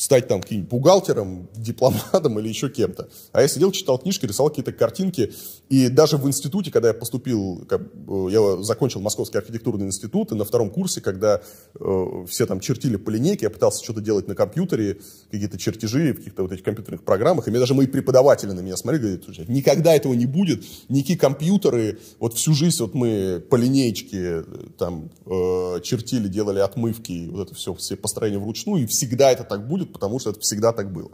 [0.00, 3.10] стать там каким-нибудь бухгалтером, дипломатом или еще кем-то.
[3.32, 5.34] А я сидел, читал книжки, рисовал какие-то картинки.
[5.68, 10.46] И даже в институте, когда я поступил, э, я закончил Московский архитектурный институт, и на
[10.46, 11.42] втором курсе, когда
[11.78, 16.16] э, все там чертили по линейке, я пытался что-то делать на компьютере, какие-то чертежи в
[16.16, 19.94] каких-то вот этих компьютерных программах, и мне даже мои преподаватели на меня смотрели, говорят, никогда
[19.94, 24.44] этого не будет, никакие компьютеры, вот всю жизнь вот мы по линейке
[24.78, 29.68] там э, чертили, делали отмывки, вот это все, все построения вручную, и всегда это так
[29.68, 31.10] будет, потому что это всегда так было.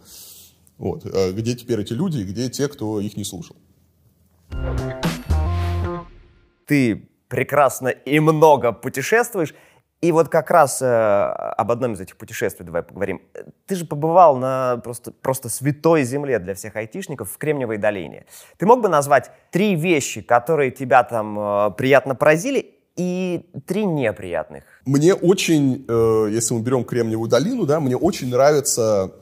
[0.78, 1.06] Вот.
[1.06, 3.56] А где теперь эти люди, где те, кто их не слушал?
[6.66, 9.54] Ты прекрасно и много путешествуешь.
[10.02, 13.22] И вот как раз э, об одном из этих путешествий давай поговорим.
[13.66, 18.26] Ты же побывал на просто, просто святой земле для всех айтишников в Кремниевой долине.
[18.58, 24.64] Ты мог бы назвать три вещи, которые тебя там э, приятно поразили, и три неприятных.
[24.84, 29.12] Мне очень, э, если мы берем Кремниевую долину, да, мне очень нравится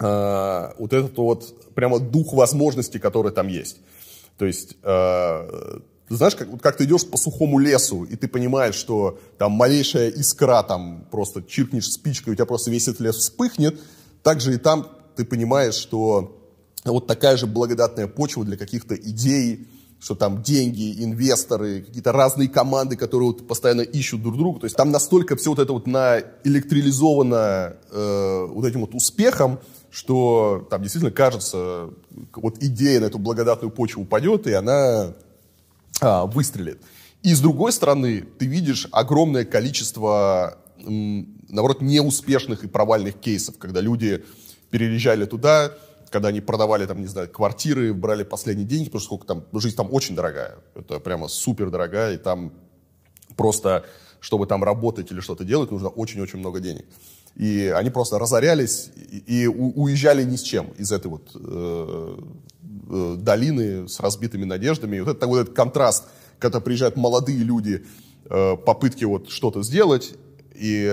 [0.00, 3.78] э, вот этот вот прямо дух возможностей, который там есть.
[4.36, 8.74] То есть, э, знаешь, как, вот как ты идешь по сухому лесу, и ты понимаешь,
[8.74, 13.80] что там малейшая искра, там просто чиркнешь спичкой, у тебя просто весь этот лес вспыхнет,
[14.22, 16.40] так же и там ты понимаешь, что
[16.84, 19.68] вот такая же благодатная почва для каких-то идей,
[20.04, 24.60] что там деньги, инвесторы, какие-то разные команды, которые вот постоянно ищут друг друга.
[24.60, 30.66] То есть там настолько все вот это вот наэлектрилизовано э, вот этим вот успехом, что
[30.68, 31.88] там действительно кажется,
[32.34, 35.14] вот идея на эту благодатную почву упадет, и она
[36.02, 36.82] а, выстрелит.
[37.22, 44.22] И с другой стороны, ты видишь огромное количество, наоборот, неуспешных и провальных кейсов, когда люди
[44.68, 45.72] переезжали туда,
[46.14, 49.74] когда они продавали, там, не знаю, квартиры, брали последние деньги, потому что сколько там, жизнь
[49.74, 52.52] там очень дорогая, это прямо супер дорогая, и там
[53.36, 53.84] просто,
[54.20, 56.84] чтобы там работать или что-то делать, нужно очень-очень много денег.
[57.34, 62.16] И они просто разорялись и, и уезжали ни с чем из этой вот э,
[62.90, 64.98] э, долины с разбитыми надеждами.
[64.98, 66.04] И вот это вот этот контраст,
[66.38, 67.84] когда приезжают молодые люди,
[68.30, 70.14] э, попытки вот что-то сделать,
[70.54, 70.88] и,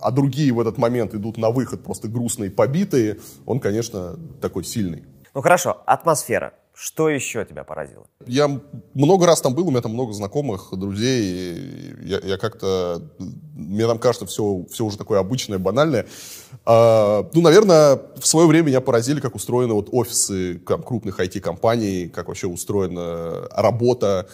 [0.00, 5.04] а другие в этот момент идут на выход просто грустные, побитые, он, конечно, такой сильный.
[5.34, 6.52] Ну хорошо, атмосфера.
[6.80, 8.06] Что еще тебя поразило?
[8.24, 8.60] Я
[8.94, 11.92] много раз там был, у меня там много знакомых, друзей.
[12.04, 13.02] Я, я как-то...
[13.56, 16.06] Мне там кажется, все, все уже такое обычное, банальное.
[16.64, 22.08] А, ну, наверное, в свое время меня поразили, как устроены вот офисы там, крупных IT-компаний,
[22.08, 24.28] как вообще устроена работа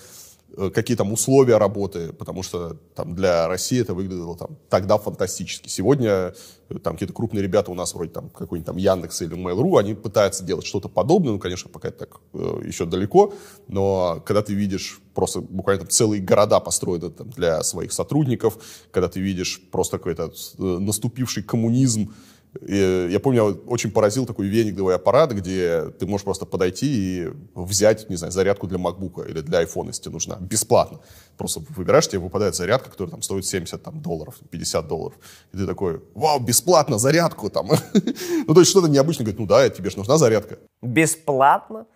[0.72, 5.68] какие там условия работы, потому что там для России это выглядело там тогда фантастически.
[5.68, 6.34] Сегодня
[6.68, 9.94] э, там какие-то крупные ребята у нас вроде там какой-нибудь там Яндекс или Mail.ru, они
[9.94, 13.34] пытаются делать что-то подобное, ну, конечно, пока это так э, еще далеко,
[13.68, 18.58] но когда ты видишь просто буквально там целые города построены там, для своих сотрудников,
[18.90, 22.12] когда ты видишь просто какой-то э, наступивший коммунизм,
[22.60, 28.08] и я помню, очень поразил такой вениковый аппарат, где ты можешь просто подойти и взять,
[28.08, 31.00] не знаю, зарядку для MacBook или для iPhone, если тебе нужна, бесплатно.
[31.36, 35.18] Просто выбираешь, тебе выпадает зарядка, которая там стоит 70 там, долларов, 50 долларов.
[35.52, 37.68] И ты такой, вау, бесплатно, зарядку там.
[38.46, 39.24] ну, то есть что-то необычное.
[39.24, 40.58] Говорит, ну да, тебе же нужна зарядка.
[40.80, 41.86] Бесплатно?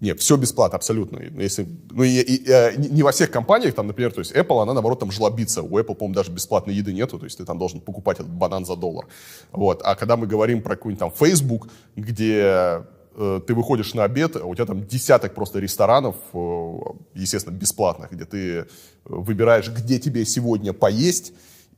[0.00, 1.18] Нет, все бесплатно, абсолютно.
[1.42, 4.62] если, ну, и, и, и, э, не во всех компаниях, там, например, то есть Apple,
[4.62, 5.62] она, наоборот, там жлобится.
[5.62, 8.64] У Apple, по-моему, даже бесплатной еды нету, то есть ты там должен покупать этот банан
[8.64, 9.06] за доллар.
[9.50, 9.82] Вот.
[9.84, 12.84] А когда мы говорим про какой-нибудь там Facebook, где
[13.16, 16.78] э, ты выходишь на обед, а у тебя там десяток просто ресторанов, э,
[17.14, 18.66] естественно, бесплатных, где ты
[19.04, 21.32] выбираешь, где тебе сегодня поесть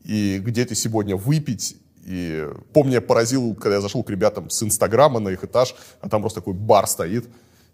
[0.04, 4.62] и где ты сегодня выпить, и помню, я поразил, когда я зашел к ребятам с
[4.62, 7.26] Инстаграма на их этаж, а там просто такой бар стоит,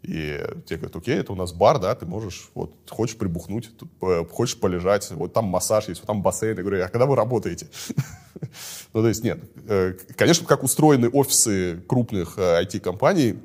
[0.02, 3.90] и тебе говорят, окей, это у нас бар, да, ты можешь, вот, хочешь прибухнуть, тут,
[4.30, 6.56] хочешь полежать, вот там массаж есть, вот там бассейн.
[6.56, 7.68] Я говорю, а когда вы работаете?
[8.94, 9.40] ну, то есть, нет.
[9.68, 13.38] Э, конечно, как устроены офисы крупных IT-компаний,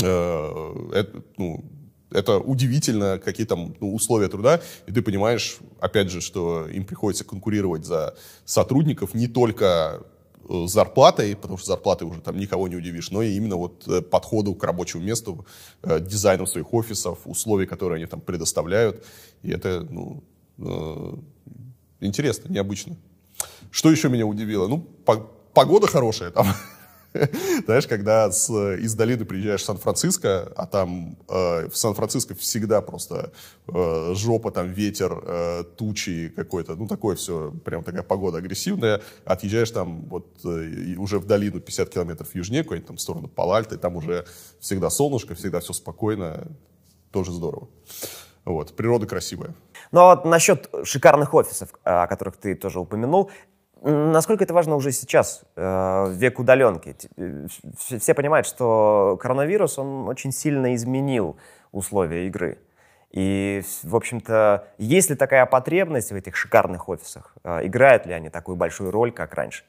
[0.00, 1.64] э, э, это, ну,
[2.10, 7.24] это удивительно, какие там ну, условия труда, и ты понимаешь, опять же, что им приходится
[7.24, 10.17] конкурировать за сотрудников не только Э,
[10.48, 14.54] зарплатой, потому что зарплатой уже там никого не удивишь, но и именно вот э, подходу
[14.54, 15.46] к рабочему месту,
[15.82, 19.04] э, дизайну своих офисов, условий, которые они там предоставляют.
[19.42, 20.22] И это, ну,
[22.00, 22.96] интересно, необычно.
[23.70, 24.66] Что еще меня удивило?
[24.66, 24.86] Ну,
[25.54, 26.46] погода хорошая там.
[27.64, 33.32] Знаешь, когда с, из долины приезжаешь в Сан-Франциско, а там э, в Сан-Франциско всегда просто
[33.66, 39.00] э, жопа, там ветер, э, тучи какой-то, ну такое все, прям такая погода агрессивная.
[39.24, 43.78] Отъезжаешь там вот э, уже в долину 50 километров южнее, куда-нибудь там в сторону Палальты,
[43.78, 44.26] там уже
[44.60, 46.46] всегда солнышко, всегда все спокойно,
[47.10, 47.68] тоже здорово.
[48.44, 49.54] Вот, природа красивая.
[49.92, 53.30] Ну а вот насчет шикарных офисов, о которых ты тоже упомянул,
[53.82, 56.96] Насколько это важно уже сейчас, э, в век удаленки?
[57.16, 57.46] Э,
[57.98, 61.36] все понимают, что коронавирус, он очень сильно изменил
[61.70, 62.58] условия игры.
[63.10, 67.34] И, в общем-то, есть ли такая потребность в этих шикарных офисах?
[67.44, 69.64] Э, играют ли они такую большую роль, как раньше?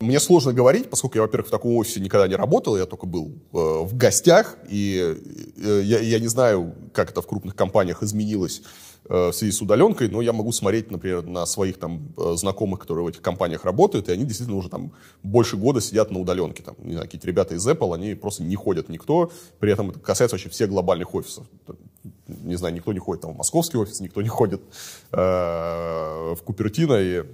[0.00, 3.34] Мне сложно говорить, поскольку я, во-первых, в таком офисе никогда не работал, я только был
[3.52, 5.14] э, в гостях, и
[5.56, 9.60] э, я, я не знаю, как это в крупных компаниях изменилось Э, в связи с
[9.60, 13.64] удаленкой, но я могу смотреть, например, на своих там э, знакомых, которые в этих компаниях
[13.64, 16.62] работают, и они действительно уже там больше года сидят на удаленке.
[16.62, 19.98] Там, не знаю, какие-то ребята из Apple, они просто не ходят никто, при этом это
[19.98, 21.46] касается вообще всех глобальных офисов.
[22.28, 24.62] Не знаю, никто не ходит там в московский офис, никто не ходит
[25.10, 27.24] э, в Купертино, и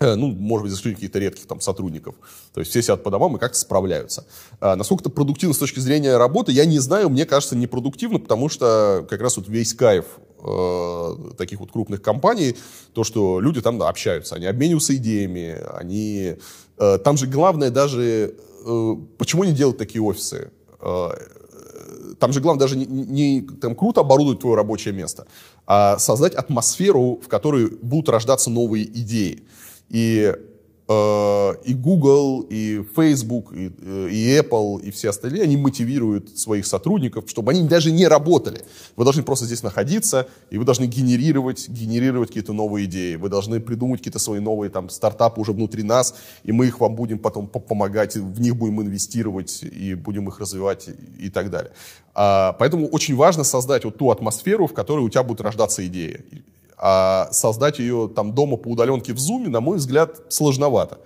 [0.00, 2.14] э, ну, может быть, за исключением каких-то редких там сотрудников.
[2.54, 4.26] То есть все сидят по домам и как-то справляются.
[4.58, 8.48] А насколько это продуктивно с точки зрения работы, я не знаю, мне кажется, непродуктивно, потому
[8.48, 10.06] что как раз вот весь кайф
[10.44, 12.56] э, таких вот крупных компаний,
[12.92, 16.36] то, что люди там да, общаются, они обмениваются идеями, они...
[16.78, 18.34] Э, там же главное даже...
[18.66, 20.50] Э, почему они делают такие офисы?
[20.80, 21.10] Э,
[22.18, 25.26] там же главное даже не, не там, круто оборудовать твое рабочее место,
[25.66, 29.44] а создать атмосферу, в которой будут рождаться новые идеи.
[29.88, 30.34] И
[30.86, 37.24] и Google, и Facebook, и, э, и Apple, и все остальные, они мотивируют своих сотрудников,
[37.28, 38.60] чтобы они даже не работали.
[38.96, 43.16] Вы должны просто здесь находиться, и вы должны генерировать, генерировать какие-то новые идеи.
[43.16, 46.96] Вы должны придумать какие-то свои новые там, стартапы уже внутри нас, и мы их вам
[46.96, 51.72] будем потом помогать, в них будем инвестировать, и будем их развивать, и, и так далее.
[52.14, 56.24] А, поэтому очень важно создать вот ту атмосферу, в которой у тебя будут рождаться идеи.
[56.86, 60.98] А создать ее там дома по удаленке в Zoom, на мой взгляд, сложновато.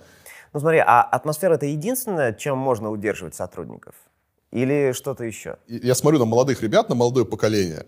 [0.51, 3.95] Ну смотри, а атмосфера это единственное, чем можно удерживать сотрудников?
[4.51, 5.55] Или что-то еще?
[5.67, 7.85] Я смотрю на молодых ребят, на молодое поколение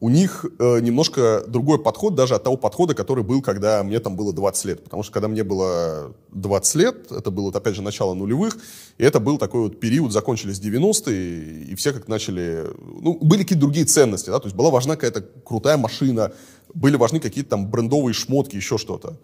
[0.00, 4.14] у них э, немножко другой подход даже от того подхода, который был, когда мне там
[4.14, 4.84] было 20 лет.
[4.84, 8.56] Потому что когда мне было 20 лет, это было, опять же, начало нулевых,
[8.98, 12.66] и это был такой вот период, закончились 90-е, и все как начали...
[13.00, 16.32] Ну, были какие-то другие ценности, да, то есть была важна какая-то крутая машина,
[16.74, 19.16] были важны какие-то там брендовые шмотки, еще что-то.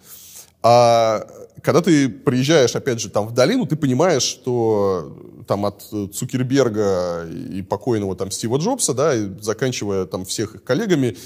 [0.65, 1.27] А
[1.63, 5.15] когда ты приезжаешь, опять же, там в долину, ты понимаешь, что
[5.47, 11.19] там от Цукерберга и покойного там Стива Джобса, да, и заканчивая там всех их коллегами,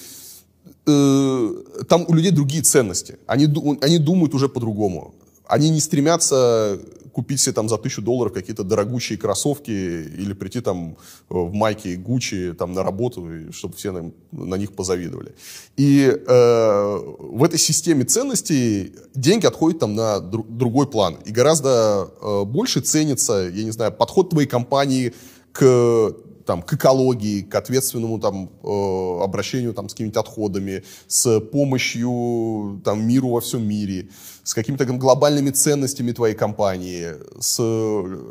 [0.87, 1.48] э,
[1.88, 3.18] там у людей другие ценности.
[3.29, 3.46] Они,
[3.81, 5.14] они думают уже по-другому.
[5.46, 6.81] Они не стремятся
[7.18, 10.94] купить себе там за тысячу долларов какие-то дорогущие кроссовки или прийти там э,
[11.31, 15.33] в майке Гуччи там на работу, чтобы все на, на них позавидовали.
[15.76, 21.16] И э, в этой системе ценностей деньги отходят там на дру, другой план.
[21.26, 25.12] И гораздо э, больше ценится, я не знаю, подход твоей компании
[25.50, 26.14] к
[26.49, 33.07] там, к экологии, к ответственному там, э, обращению там, с какими-то отходами, с помощью там,
[33.07, 34.09] миру во всем мире,
[34.45, 37.09] с какими-то глобальными ценностями твоей компании,
[37.39, 37.57] с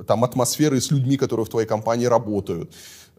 [0.07, 2.73] там, атмосферой, с людьми, которые в твоей компании работают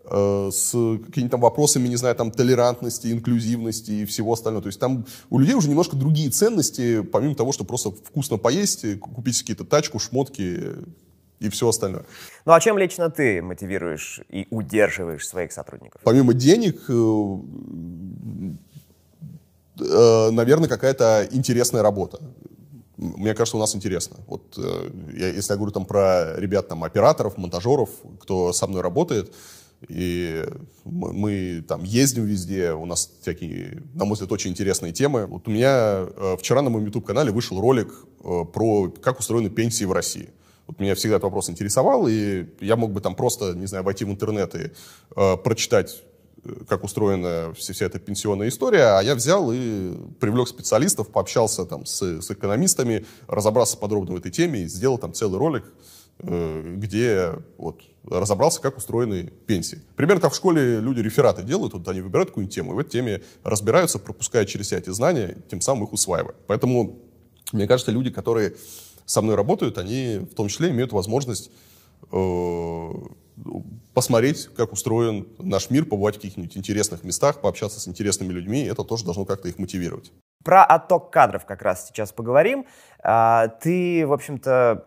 [0.05, 0.73] э, с
[1.07, 4.63] какими-то вопросами, не знаю, там, толерантности, инклюзивности и всего остального.
[4.63, 8.99] То есть там у людей уже немножко другие ценности, помимо того, что просто вкусно поесть,
[8.99, 10.59] купить какие-то тачку, шмотки,
[11.41, 12.05] и все остальное.
[12.45, 16.01] Ну а чем лично ты мотивируешь и удерживаешь своих сотрудников?
[16.05, 17.37] Помимо денег, э,
[19.81, 22.21] э, наверное, какая-то интересная работа.
[22.97, 24.17] Мне кажется, у нас интересно.
[24.27, 28.83] Вот э, я, если я говорю там про ребят, там, операторов, монтажеров, кто со мной
[28.83, 29.33] работает,
[29.89, 30.45] и
[30.85, 35.27] мы, мы там ездим везде, у нас всякие, на мой взгляд, очень интересные темы.
[35.27, 37.95] Вот у меня вчера на моем YouTube-канале вышел ролик
[38.53, 40.31] про как устроены пенсии в России.
[40.79, 44.11] Меня всегда этот вопрос интересовал, и я мог бы там просто, не знаю, войти в
[44.11, 44.71] интернет и
[45.17, 46.03] э, прочитать
[46.45, 51.65] э, как устроена вся, вся эта пенсионная история, а я взял и привлек специалистов, пообщался
[51.65, 55.65] там с, с экономистами, разобрался подробно в этой теме и сделал там целый ролик,
[56.21, 59.83] э, где вот разобрался, как устроены пенсии.
[59.97, 62.91] Примерно как в школе люди рефераты делают, вот они выбирают какую-нибудь тему, и в этой
[62.91, 66.37] теме разбираются, пропуская через себя эти знания, тем самым их усваивая.
[66.47, 67.01] Поэтому,
[67.53, 68.55] мне кажется, люди, которые
[69.09, 71.51] со мной работают, они в том числе имеют возможность
[72.13, 72.93] э,
[73.95, 78.85] посмотреть, как устроен наш мир, побывать в каких-нибудь интересных местах, пообщаться с интересными людьми, это
[78.85, 80.13] тоже должно как-то их мотивировать.
[80.45, 82.67] Про отток кадров как раз сейчас поговорим.
[83.03, 84.87] А, ты, в общем-то,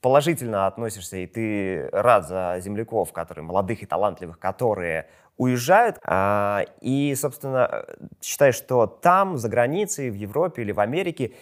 [0.00, 7.16] положительно относишься, и ты рад за земляков, которые молодых и талантливых, которые уезжают, а, и,
[7.16, 7.84] собственно,
[8.22, 11.32] считаешь, что там, за границей, в Европе или в Америке,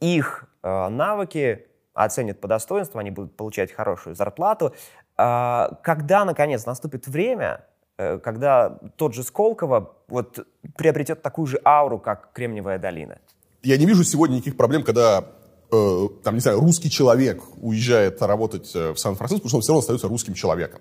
[0.00, 1.66] их а, навыки
[2.04, 4.74] оценят по достоинству, они будут получать хорошую зарплату.
[5.16, 7.64] А, когда, наконец, наступит время,
[7.98, 10.46] э, когда тот же Сколково вот,
[10.76, 13.18] приобретет такую же ауру, как Кремниевая долина?
[13.62, 15.24] Я не вижу сегодня никаких проблем, когда
[15.70, 19.72] э, там, не знаю, русский человек уезжает работать э, в Сан-Франциско, потому что он все
[19.72, 20.80] равно остается русским человеком.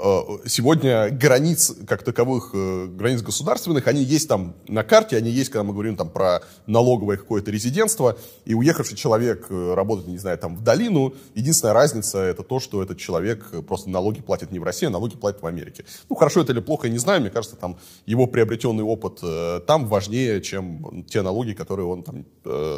[0.00, 5.50] Э, сегодня границ, как таковых, э, границ государственных, они есть там на карте, они есть,
[5.50, 10.38] когда мы говорим там про налоговое какое-то резидентство, и уехавший человек э, работает, не знаю,
[10.38, 14.62] там в долину, единственная разница это то, что этот человек просто налоги платит не в
[14.62, 15.84] России, а налоги платит в Америке.
[16.08, 17.76] Ну, хорошо это или плохо, я не знаю, мне кажется, там
[18.06, 19.20] его приобретенный опыт
[19.66, 22.24] там важнее, чем те налоги, которые он там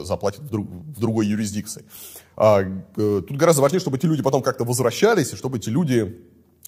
[0.05, 1.85] заплатит в, друг, в другой юрисдикции.
[2.37, 2.65] А,
[2.95, 6.17] тут гораздо важнее, чтобы эти люди потом как-то возвращались, и чтобы эти люди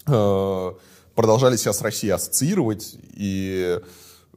[0.04, 3.78] продолжали себя с Россией ассоциировать, и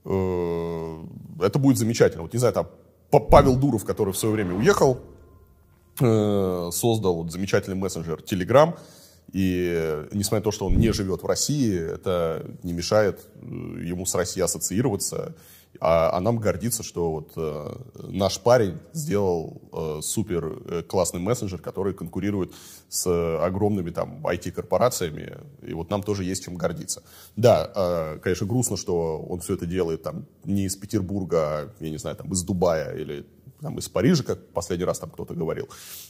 [0.03, 1.03] э,
[1.41, 2.23] это будет замечательно.
[2.23, 2.69] Вот, не знаю, там
[3.09, 4.99] Павел Дуров, который в свое время уехал,
[5.99, 8.77] э, создал вот замечательный мессенджер Telegram,
[9.31, 14.13] и несмотря на то, что он не живет в России, это не мешает ему с
[14.15, 15.35] Россией ассоциироваться
[15.79, 17.75] а, а нам гордиться, что вот э,
[18.09, 22.53] наш парень сделал э, супер э, классный мессенджер, который конкурирует
[22.89, 23.07] с
[23.41, 27.03] огромными там IT-корпорациями, и вот нам тоже есть чем гордиться.
[27.35, 31.89] Да, э, конечно, грустно, что он все это делает там не из Петербурга, а, я
[31.89, 33.25] не знаю, там из Дубая или
[33.61, 35.69] там, из Парижа, как последний раз там кто-то говорил.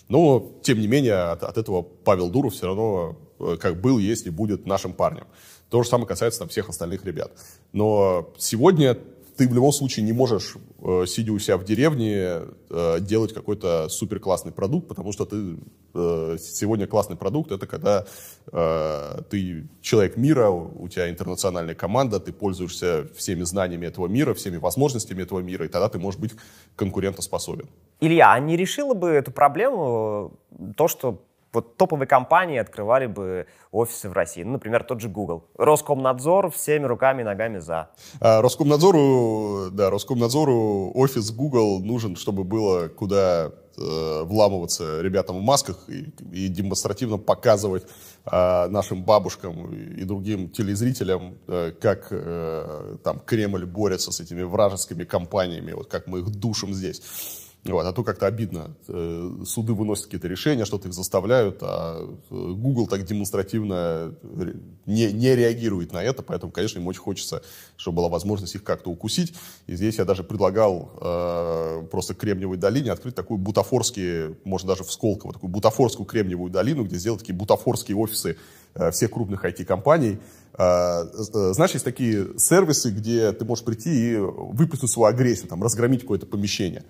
[0.10, 4.26] Но, тем не менее, от, от этого Павел Дуров все равно э, как был, есть
[4.26, 5.28] и будет нашим парнем.
[5.70, 7.32] То же самое касается там, всех остальных ребят.
[7.72, 8.98] Но сегодня
[9.38, 13.90] ты в любом случае не можешь, э, сидя у себя в деревне, э, делать какой-то
[13.90, 15.58] супер классный продукт, потому что ты
[15.94, 18.06] э, сегодня классный продукт это когда
[19.32, 25.24] ты человек мира, у тебя интернациональная команда, ты пользуешься всеми знаниями этого мира, всеми возможностями
[25.24, 26.32] этого мира, и тогда ты можешь быть
[26.76, 27.68] конкурентоспособен.
[28.02, 30.32] Илья, а не решила бы эту проблему
[30.78, 31.24] то, что
[31.56, 34.44] вот топовые компании открывали бы офисы в России.
[34.44, 35.46] Ну, например, тот же Google.
[35.58, 37.90] Роскомнадзор всеми руками и ногами за.
[38.22, 45.78] А, Роскомнадзору, да, Роскомнадзору офис Google нужен, чтобы было куда э, вламываться ребятам в масках
[45.88, 47.84] и, и демонстративно показывать
[48.26, 55.04] э, нашим бабушкам и другим телезрителям, э, как э, там Кремль борется с этими вражескими
[55.04, 57.02] компаниями, вот как мы их душим здесь.
[57.66, 58.76] Вот, а то как-то обидно.
[58.88, 64.14] Э, суды выносят какие-то решения, что-то их заставляют, а э, Google так демонстративно
[64.86, 67.42] не, не реагирует на это, поэтому, конечно, им очень хочется,
[67.76, 69.34] чтобы была возможность их как-то укусить.
[69.66, 74.92] И здесь я даже предлагал э, просто Кремниевой долине открыть такую бутафорские, может даже в
[74.92, 78.38] Сколково, такую бутафорскую Кремниевую долину, где сделать такие бутафорские офисы
[78.76, 80.20] э, всех крупных IT-компаний.
[80.58, 85.64] Э, э, знаешь, есть такие сервисы, где ты можешь прийти и выплеснуть свою агрессию, там,
[85.64, 86.84] разгромить какое-то помещение.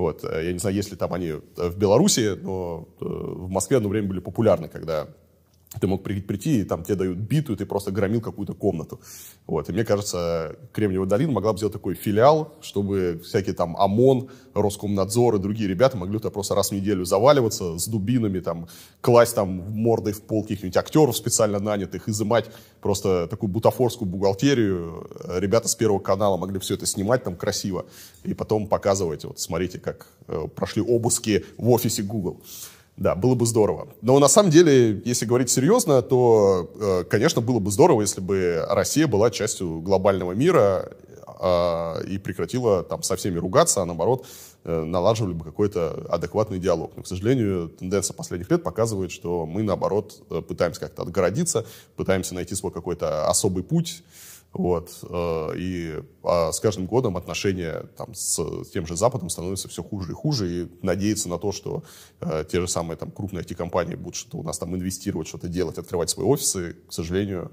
[0.00, 0.24] Вот.
[0.24, 3.76] Э, я не знаю, есть ли там они э, в Беларуси, но э, в Москве
[3.76, 5.08] одно время были популярны, когда
[5.78, 9.00] ты мог прийти, и там тебе дают биту, и ты просто громил какую-то комнату.
[9.46, 9.68] Вот.
[9.68, 15.36] И мне кажется, Кремниевая долина могла бы сделать такой филиал, чтобы всякие там ОМОН, Роскомнадзор
[15.36, 18.66] и другие ребята могли туда просто раз в неделю заваливаться с дубинами, там,
[19.00, 22.46] класть там мордой в пол каких-нибудь актеров специально нанятых, изымать
[22.80, 25.08] просто такую бутафорскую бухгалтерию.
[25.28, 27.86] Ребята с Первого канала могли все это снимать там красиво
[28.24, 32.42] и потом показывать, вот смотрите, как э, прошли обыски в офисе Google.
[33.00, 33.88] Да, было бы здорово.
[34.02, 38.62] Но на самом деле, если говорить серьезно, то, э, конечно, было бы здорово, если бы
[38.68, 40.92] Россия была частью глобального мира
[41.40, 44.26] э, и прекратила там со всеми ругаться, а наоборот
[44.64, 46.92] э, налаживали бы какой-то адекватный диалог.
[46.94, 51.64] Но, к сожалению, тенденция последних лет показывает, что мы, наоборот, пытаемся как-то отгородиться,
[51.96, 54.02] пытаемся найти свой какой-то особый путь,
[54.52, 54.98] вот.
[55.08, 58.40] Э, и а с каждым годом отношения там, с
[58.72, 60.50] тем же Западом становятся все хуже и хуже.
[60.50, 61.84] И надеяться на то, что
[62.20, 65.78] э, те же самые там, крупные IT-компании будут что-то у нас там инвестировать, что-то делать,
[65.78, 67.52] открывать свои офисы, к сожалению,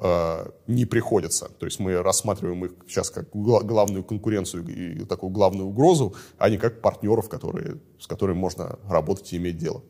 [0.00, 1.48] э, не приходится.
[1.48, 6.58] То есть мы рассматриваем их сейчас как главную конкуренцию и такую главную угрозу, а не
[6.58, 9.82] как партнеров, которые, с которыми можно работать и иметь дело.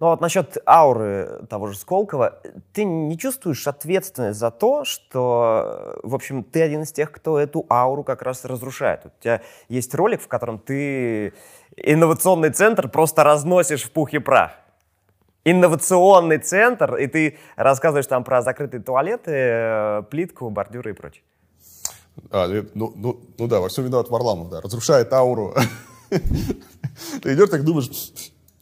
[0.00, 2.40] Ну, вот насчет ауры того же Сколково,
[2.72, 7.66] ты не чувствуешь ответственность за то, что, в общем, ты один из тех, кто эту
[7.68, 9.06] ауру как раз разрушает.
[9.06, 11.32] У тебя есть ролик, в котором ты
[11.76, 14.52] инновационный центр просто разносишь в пух и прах
[15.44, 21.22] инновационный центр, и ты рассказываешь там про закрытые туалеты, э, плитку, бордюры и прочее.
[22.30, 25.54] А, ну, ну, ну да, во всем виноват Варламов, да, разрушает ауру.
[26.10, 27.88] Ты идешь так думаешь,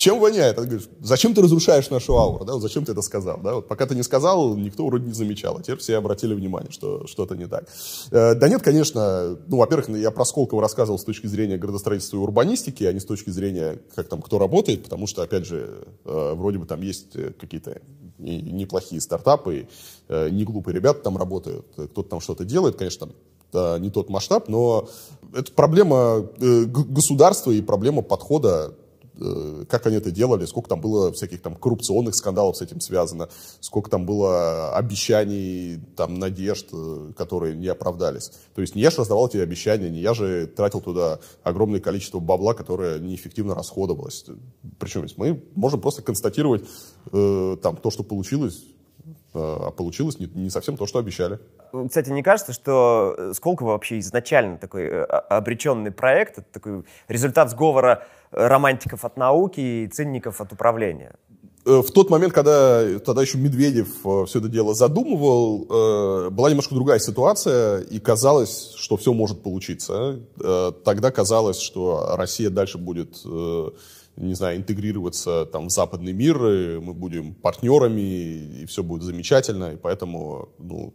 [0.07, 0.57] чем воняет?
[0.57, 3.67] Он говорит, зачем ты разрушаешь нашу ауру, да, вот зачем ты это сказал, да, вот
[3.67, 7.35] пока ты не сказал, никто вроде не замечал, а теперь все обратили внимание, что что-то
[7.35, 7.65] не так.
[8.13, 12.21] Э, да нет, конечно, ну, во-первых, я про Сколково рассказывал с точки зрения градостроительства и
[12.21, 16.35] урбанистики, а не с точки зрения, как там, кто работает, потому что, опять же, э,
[16.37, 17.81] вроде бы там есть какие-то
[18.19, 19.69] неплохие стартапы,
[20.09, 23.09] не глупые ребята там работают, кто-то там что-то делает, конечно,
[23.51, 24.89] там не тот масштаб, но
[25.35, 28.86] это проблема государства и проблема подхода Э,
[29.69, 33.29] как они это делали, сколько там было всяких там коррупционных скандалов с этим связано,
[33.61, 38.31] сколько там было обещаний, там, надежд, э, которые не оправдались.
[38.55, 42.21] То есть не я же раздавал эти обещания, не я же тратил туда огромное количество
[42.21, 44.27] бабла, которое неэффективно расходовалось.
[44.79, 46.65] Причем мы можем просто констатировать
[47.13, 48.63] э, там то, что получилось,
[49.35, 51.39] а получилось не, не совсем то, что обещали.
[51.89, 59.17] Кстати, не кажется, что Сколково вообще изначально такой обреченный проект, такой результат сговора романтиков от
[59.17, 61.15] науки и цинников от управления?
[61.67, 66.49] Э, в тот момент, когда тогда еще Медведев э, все это дело задумывал, э, была
[66.49, 70.21] немножко другая ситуация, и казалось, что все может получиться.
[70.85, 73.25] Тогда казалось, что Россия дальше будет,
[74.17, 79.73] не знаю, интегрироваться там, в западный мир, и мы будем партнерами, и все будет замечательно,
[79.73, 80.95] и поэтому ну,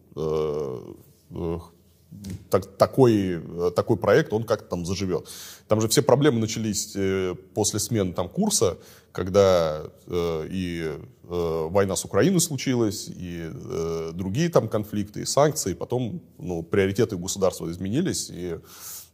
[2.50, 3.42] так, такой,
[3.76, 5.28] такой проект, он как-то там заживет.
[5.68, 8.78] Там же все проблемы начались э, после смены там курса,
[9.12, 10.92] когда э, и
[11.24, 17.18] э, война с Украиной случилась, и э, другие там конфликты, и санкции, потом ну, приоритеты
[17.18, 18.60] государства изменились, и Э,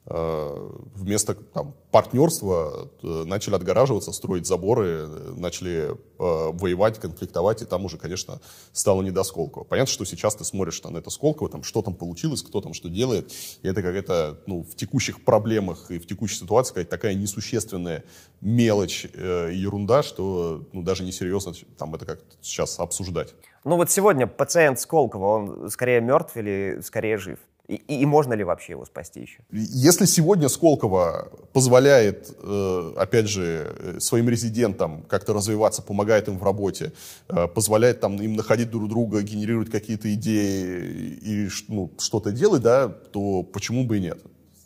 [0.10, 5.06] вместо там, партнерства э, начали отгораживаться, строить заборы,
[5.36, 8.40] начали э, воевать, конфликтовать, и там уже, конечно,
[8.72, 9.66] стало не до Сколково.
[9.66, 12.88] Понятно, что сейчас ты смотришь на это Сколково, там, что там получилось, кто там что
[12.88, 13.34] делает,
[13.64, 18.06] и это какая-то ну, в текущих проблемах и в текущей ситуации какая-то такая несущественная
[18.40, 23.36] мелочь, э, ерунда, что ну, даже несерьезно там это как сейчас обсуждать.
[23.66, 27.40] Ну вот сегодня пациент Сколково, он скорее мертв или скорее жив?
[27.68, 29.40] И, и, можно ли вообще его спасти еще?
[29.52, 36.44] Если сегодня Сколково позволяет, э, опять же, э, своим резидентам как-то развиваться, помогает им в
[36.44, 36.94] работе,
[37.28, 42.88] э, позволяет там, им находить друг друга, генерировать какие-то идеи и ну, что-то делать, да,
[42.88, 44.20] то почему бы и нет?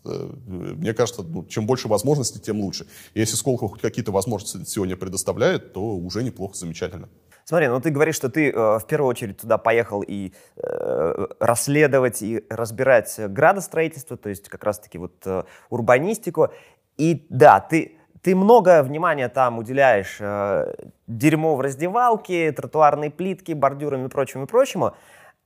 [0.04, 2.88] Мне кажется, ну, чем больше возможностей, тем лучше.
[3.14, 7.10] Если Сколково хоть какие-то возможности сегодня предоставляет, то уже неплохо, замечательно.
[7.44, 12.22] Смотри, ну ты говоришь, что ты э, в первую очередь туда поехал и э, расследовать,
[12.22, 16.50] и разбирать градостроительство, то есть как раз-таки вот э, урбанистику.
[16.98, 20.74] И да, ты, ты много внимания там уделяешь э,
[21.08, 24.94] дерьмо в раздевалке, тротуарной плитке, бордюрам и прочему, и прочему.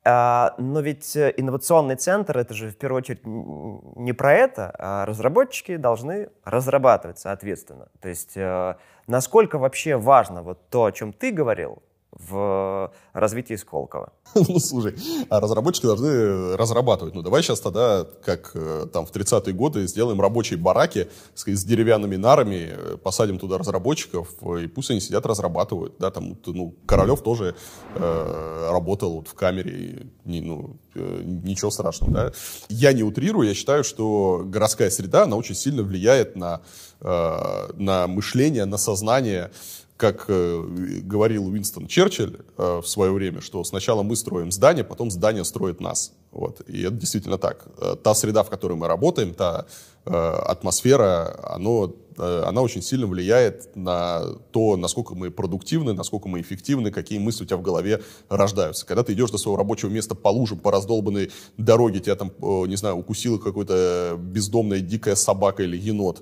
[0.05, 5.77] Э, но ведь инновационный центр— это же в первую очередь не про это, а разработчики
[5.77, 7.87] должны разрабатывать соответственно.
[7.99, 8.75] То есть э,
[9.07, 11.81] насколько вообще важно вот то, о чем ты говорил,
[12.29, 14.13] в развитии Сколково?
[14.47, 14.95] Ну, слушай,
[15.29, 17.15] а разработчики должны разрабатывать.
[17.15, 21.63] Ну, давай сейчас тогда, как э, там в 30-е годы, сделаем рабочие бараки с, с
[21.63, 25.95] деревянными нарами, э, посадим туда разработчиков, э, и пусть они сидят, разрабатывают.
[25.99, 27.55] Да, там, ну, Королев тоже
[27.95, 32.31] э, работал вот в камере, и, не, ну, э, ничего страшного, да.
[32.69, 36.61] Я не утрирую, я считаю, что городская среда, она очень сильно влияет на,
[37.01, 39.51] э, на мышление, на сознание,
[39.97, 40.63] как э,
[41.03, 45.79] говорил Уинстон Черчилль э, в свое время, что сначала мы строим здание, потом здание строит
[45.79, 46.11] нас.
[46.31, 46.61] Вот.
[46.67, 47.65] И это действительно так.
[47.77, 49.65] Э, та среда, в которой мы работаем, та
[50.05, 56.41] э, атмосфера, оно, э, она очень сильно влияет на то, насколько мы продуктивны, насколько мы
[56.41, 58.85] эффективны, какие мысли у тебя в голове рождаются.
[58.85, 62.67] Когда ты идешь до своего рабочего места по лужам, по раздолбанной дороге, тебя там, э,
[62.67, 66.21] не знаю, укусила какой-то бездомная дикая собака или енот,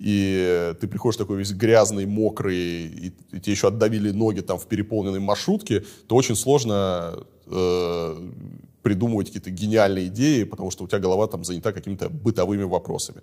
[0.00, 4.66] и ты приходишь такой весь грязный, мокрый, и, и тебе еще отдавили ноги там в
[4.66, 8.30] переполненной маршрутке, то очень сложно э,
[8.82, 13.20] придумывать какие-то гениальные идеи, потому что у тебя голова там занята какими-то бытовыми вопросами.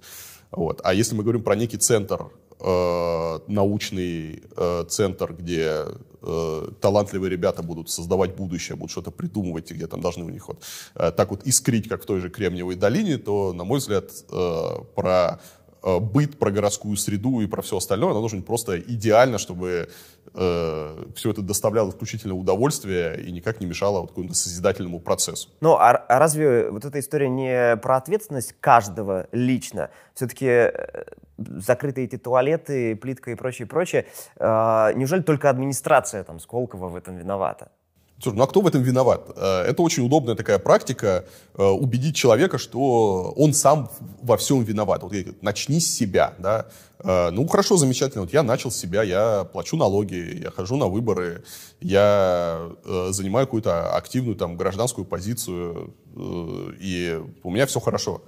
[0.52, 0.82] Вот.
[0.84, 2.28] А если мы говорим про некий центр,
[2.60, 5.86] э, научный э, центр, где
[6.22, 10.64] э, талантливые ребята будут создавать будущее, будут что-то придумывать, где там должны у них вот
[10.94, 14.70] э, так вот искрить, как в той же Кремниевой долине, то, на мой взгляд, э,
[14.96, 15.40] про
[15.84, 19.90] быт, про городскую среду и про все остальное, она нужна просто идеально, чтобы
[20.34, 25.50] э, все это доставляло исключительно удовольствие и никак не мешало вот какому-то созидательному процессу.
[25.62, 29.90] Ну, а, а разве вот эта история не про ответственность каждого лично?
[30.14, 31.04] Все-таки э,
[31.38, 34.08] закрытые эти туалеты, плитка и прочее, прочее.
[34.38, 37.72] Э, неужели только администрация там Сколково в этом виновата?
[38.20, 39.30] Слушай, ну а кто в этом виноват?
[39.36, 43.92] Э, это очень удобная такая практика э, убедить человека, что он сам
[44.24, 45.04] во всем виноват.
[45.04, 46.66] Вот начни с себя, да.
[47.00, 48.24] Э, ну хорошо, замечательно.
[48.24, 51.44] Вот я начал с себя, я плачу налоги, я хожу на выборы,
[51.80, 52.70] я
[53.10, 58.24] занимаю какую-то активную там гражданскую позицию, и у меня все хорошо.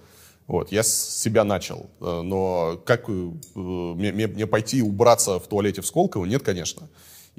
[0.46, 1.90] Вот, я с себя начал.
[2.00, 6.26] Но как мне, мне, мне пойти убраться в туалете в Сколково?
[6.26, 6.88] Нет, конечно.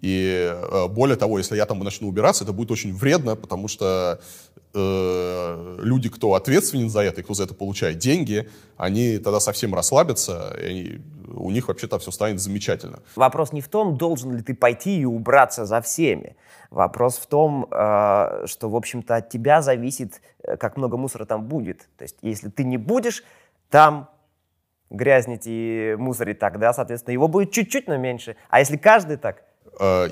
[0.00, 4.20] И э, более того, если я там начну убираться, это будет очень вредно, потому что
[4.72, 8.48] э, люди, кто ответственен за это и кто за это получает деньги,
[8.78, 13.00] они тогда совсем расслабятся, и они, у них вообще-то все станет замечательно.
[13.14, 16.36] Вопрос не в том, должен ли ты пойти и убраться за всеми.
[16.70, 21.44] Вопрос в том, э, что, в общем-то, от тебя зависит, э, как много мусора там
[21.44, 21.88] будет.
[21.98, 23.22] То есть, если ты не будешь
[23.68, 24.08] там
[24.88, 28.36] грязнить и мусорить тогда, соответственно, его будет чуть-чуть, но меньше.
[28.48, 29.44] А если каждый так,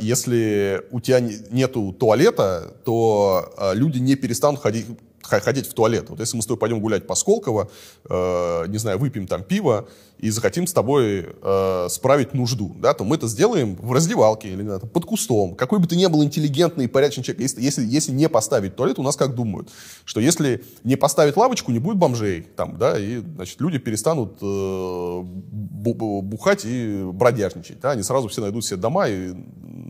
[0.01, 4.87] если у тебя нету туалета, то э, люди не перестанут ходить
[5.29, 6.11] ходить в туалет.
[6.11, 7.71] Вот если мы с тобой пойдем гулять по Сколково,
[8.09, 13.05] э, не знаю, выпьем там пиво и захотим с тобой э, справить нужду, да, то
[13.05, 15.55] мы это сделаем в раздевалке или знаю, под кустом.
[15.55, 18.99] Какой бы ты ни был интеллигентный и порядочный человек, если, если, если не поставить туалет,
[18.99, 19.69] у нас как думают,
[20.05, 25.23] что если не поставить лавочку, не будет бомжей там, да, и, значит, люди перестанут э,
[25.23, 29.35] бухать и бродяжничать, да, они сразу все найдут себе дома и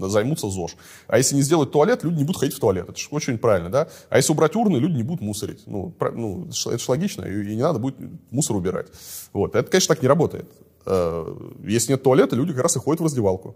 [0.01, 0.77] займутся ЗОЖ.
[1.07, 2.89] А если не сделать туалет, люди не будут ходить в туалет.
[2.89, 3.89] Это же очень правильно, да?
[4.11, 5.65] А если убрать урны, люди не будут мусорить.
[5.67, 7.97] Ну, про, ну это же логично, и, и не надо будет
[8.31, 8.89] мусор убирать.
[9.33, 9.55] Вот.
[9.55, 10.47] Это, конечно, так не работает.
[10.87, 11.27] Э,
[11.65, 13.55] если нет туалета, люди как раз и ходят в раздевалку.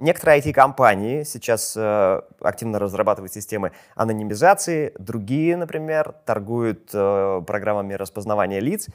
[0.00, 8.88] Некоторые IT-компании сейчас э, активно разрабатывают системы анонимизации, другие, например, торгуют э, программами распознавания лиц.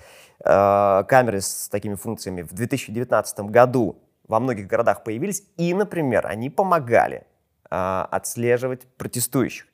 [0.43, 6.50] Э, камеры с такими функциями в 2019 году во многих городах появились, и, например, они
[6.50, 7.28] помогали
[7.70, 9.68] э, отслеживать протестующих.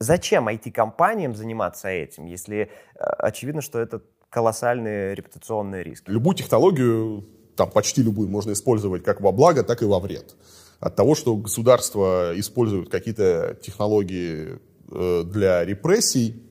[0.00, 6.08] Зачем IT-компаниям заниматься этим, если э, очевидно, что это колоссальные репутационные риски?
[6.08, 7.26] Любую технологию,
[7.56, 10.36] там почти любую, можно использовать как во благо, так и во вред.
[10.78, 14.60] От того, что государство использует какие-то технологии
[14.92, 16.47] э, для репрессий,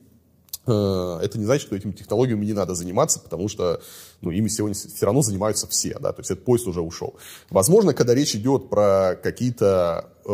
[0.68, 3.80] это не значит, что этими технологиями не надо заниматься, потому что
[4.20, 7.16] ну, ими сегодня все равно занимаются все, да, то есть этот поезд уже ушел.
[7.50, 10.30] Возможно, когда речь идет про какие-то э,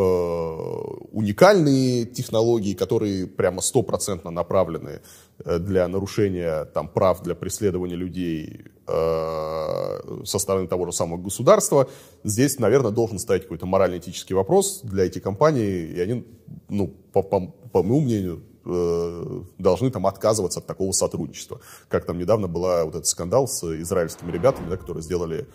[1.11, 5.01] уникальные технологии, которые прямо стопроцентно направлены
[5.43, 11.87] э, для нарушения там, прав, для преследования людей э, со стороны того же самого государства,
[12.23, 16.25] здесь, наверное, должен стоять какой-то морально-этический вопрос для этих компаний, и они,
[16.69, 21.59] ну, по, по, по моему мнению, Должны там отказываться от такого сотрудничества.
[21.87, 25.47] Как там недавно был вот этот скандал с израильскими ребятами, да, которые сделали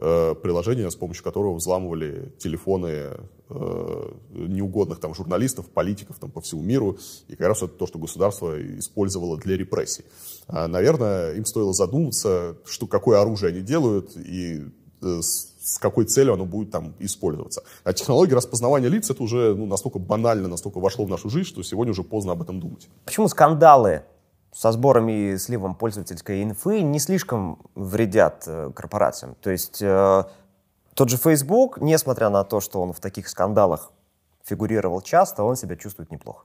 [0.00, 3.16] э, приложение, с помощью которого взламывали телефоны
[3.48, 6.98] э, неугодных там журналистов, политиков там по всему миру.
[7.28, 10.04] И как раз это то, что государство использовало для репрессий.
[10.46, 14.62] А, наверное, им стоило задуматься, что, какое оружие они делают, и
[15.02, 15.20] э,
[15.78, 17.62] какой целью оно будет там использоваться.
[17.84, 21.62] А технология распознавания лиц это уже ну, настолько банально, настолько вошло в нашу жизнь, что
[21.62, 22.88] сегодня уже поздно об этом думать.
[23.04, 24.02] Почему скандалы
[24.52, 29.36] со сборами и сливом пользовательской инфы не слишком вредят э, корпорациям?
[29.42, 30.24] То есть э,
[30.94, 33.92] тот же Facebook, несмотря на то, что он в таких скандалах
[34.44, 36.44] фигурировал часто, он себя чувствует неплохо.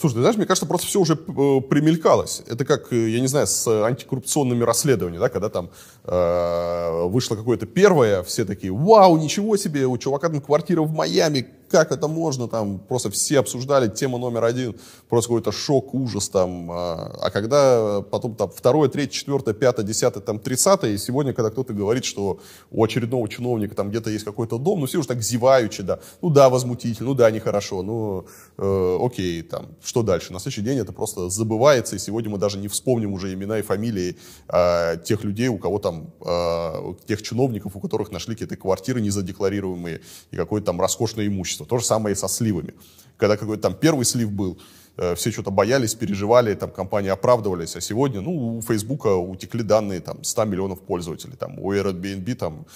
[0.00, 2.42] Слушай, ты знаешь, мне кажется, просто все уже э, примелькалось.
[2.46, 5.70] Это как, э, я не знаю, с антикоррупционными расследованиями, да, когда там
[6.04, 11.48] э, вышло какое-то первое, все такие, вау, ничего себе, у чувака там квартира в Майами,
[11.70, 14.76] как это можно, там просто все обсуждали, тема номер один,
[15.08, 16.70] просто какой-то шок, ужас там.
[16.70, 21.50] А, а когда потом там второе, третье, четвертое, пятое, десятое, там тридцатое, и сегодня, когда
[21.50, 22.40] кто-то говорит, что
[22.70, 26.30] у очередного чиновника там где-то есть какой-то дом, ну все уже так зеваючи, да, ну
[26.30, 30.32] да, возмутительно, ну да, нехорошо, ну э, окей, там, что дальше?
[30.32, 33.62] На следующий день это просто забывается, и сегодня мы даже не вспомним уже имена и
[33.62, 34.16] фамилии
[34.48, 40.00] э, тех людей, у кого там, э, тех чиновников, у которых нашли какие-то квартиры незадекларируемые
[40.30, 41.66] и какое-то там роскошное имущество количество.
[41.66, 42.74] То же самое и со сливами.
[43.16, 44.58] Когда какой-то там первый слив был,
[44.96, 50.00] э, все что-то боялись, переживали, там компании оправдывались, а сегодня, ну, у Фейсбука утекли данные,
[50.00, 52.66] там, 100 миллионов пользователей, там, у Airbnb, там,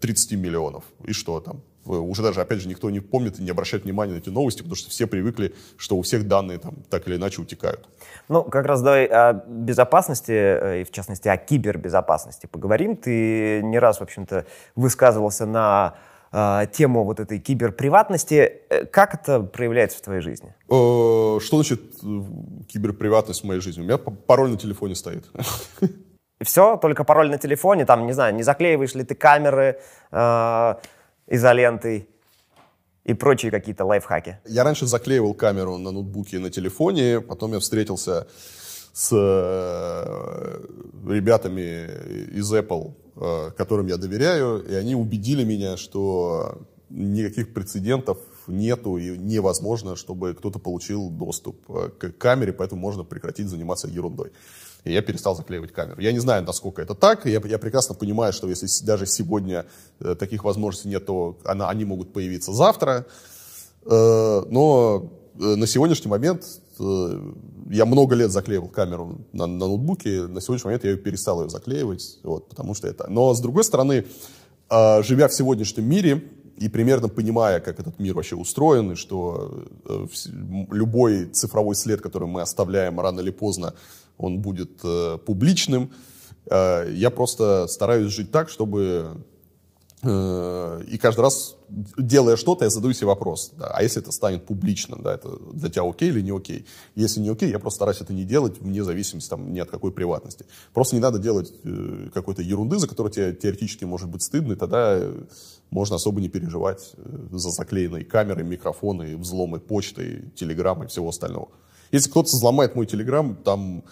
[0.00, 1.60] 30 э, миллионов, и что там?
[1.86, 4.76] Уже даже, опять же, никто не помнит и не обращает внимания на эти новости, потому
[4.76, 7.88] что все привыкли, что у всех данные там так или иначе утекают.
[8.28, 12.96] Ну, как раз давай о безопасности, э, и в частности о кибербезопасности поговорим.
[12.96, 14.44] Ты не раз, в общем-то,
[14.76, 15.94] высказывался на
[16.32, 18.62] э, тему вот этой киберприватности.
[18.68, 20.54] Э, как это проявляется в твоей жизни?
[20.68, 22.22] Э, что значит э,
[22.68, 23.82] киберприватность в моей жизни?
[23.82, 25.24] У меня пароль на телефоне стоит.
[26.42, 29.78] Все, только пароль на телефоне, там, не знаю, не заклеиваешь ли ты камеры
[30.10, 30.74] э,
[31.26, 32.08] изолентой?
[33.02, 34.38] и прочие какие-то лайфхаки.
[34.44, 38.28] Я раньше заклеивал камеру на ноутбуке и на телефоне, потом я встретился
[38.92, 39.10] с
[41.08, 41.88] ребятами
[42.38, 42.92] из Apple,
[43.56, 46.58] которым я доверяю, и они убедили меня, что
[46.88, 53.48] никаких прецедентов нету и невозможно, чтобы кто-то получил доступ э, к камере, поэтому можно прекратить
[53.48, 54.32] заниматься ерундой.
[54.84, 56.00] И я перестал заклеивать камеру.
[56.00, 57.26] Я не знаю, насколько это так.
[57.26, 59.66] Я, я прекрасно понимаю, что если даже сегодня
[60.18, 63.04] таких возможностей нет, то она, они могут появиться завтра.
[63.84, 66.44] Но на сегодняшний момент
[66.80, 71.50] я много лет заклеивал камеру на, на ноутбуке, на сегодняшний момент я ее перестал ее
[71.50, 73.08] заклеивать, вот, потому что это...
[73.08, 74.06] Но, с другой стороны,
[74.70, 76.22] э, живя в сегодняшнем мире
[76.56, 80.06] и примерно понимая, как этот мир вообще устроен, и что э,
[80.70, 83.74] любой цифровой след, который мы оставляем рано или поздно,
[84.18, 85.90] он будет э, публичным,
[86.50, 89.24] э, я просто стараюсь жить так, чтобы
[90.02, 95.02] и каждый раз, делая что-то, я задаю себе вопрос, да, а если это станет публичным,
[95.02, 96.64] да, это для тебя окей или не окей?
[96.94, 99.92] Если не окей, я просто стараюсь это не делать вне зависимости там, ни от какой
[99.92, 100.46] приватности.
[100.72, 104.56] Просто не надо делать э, какой-то ерунды, за которую тебе теоретически может быть стыдно, и
[104.56, 105.02] тогда
[105.68, 111.48] можно особо не переживать э, за заклеенные камеры, микрофоны, взломы почты, телеграммы и всего остального.
[111.92, 113.86] Если кто-то взломает мой телеграм, там Э,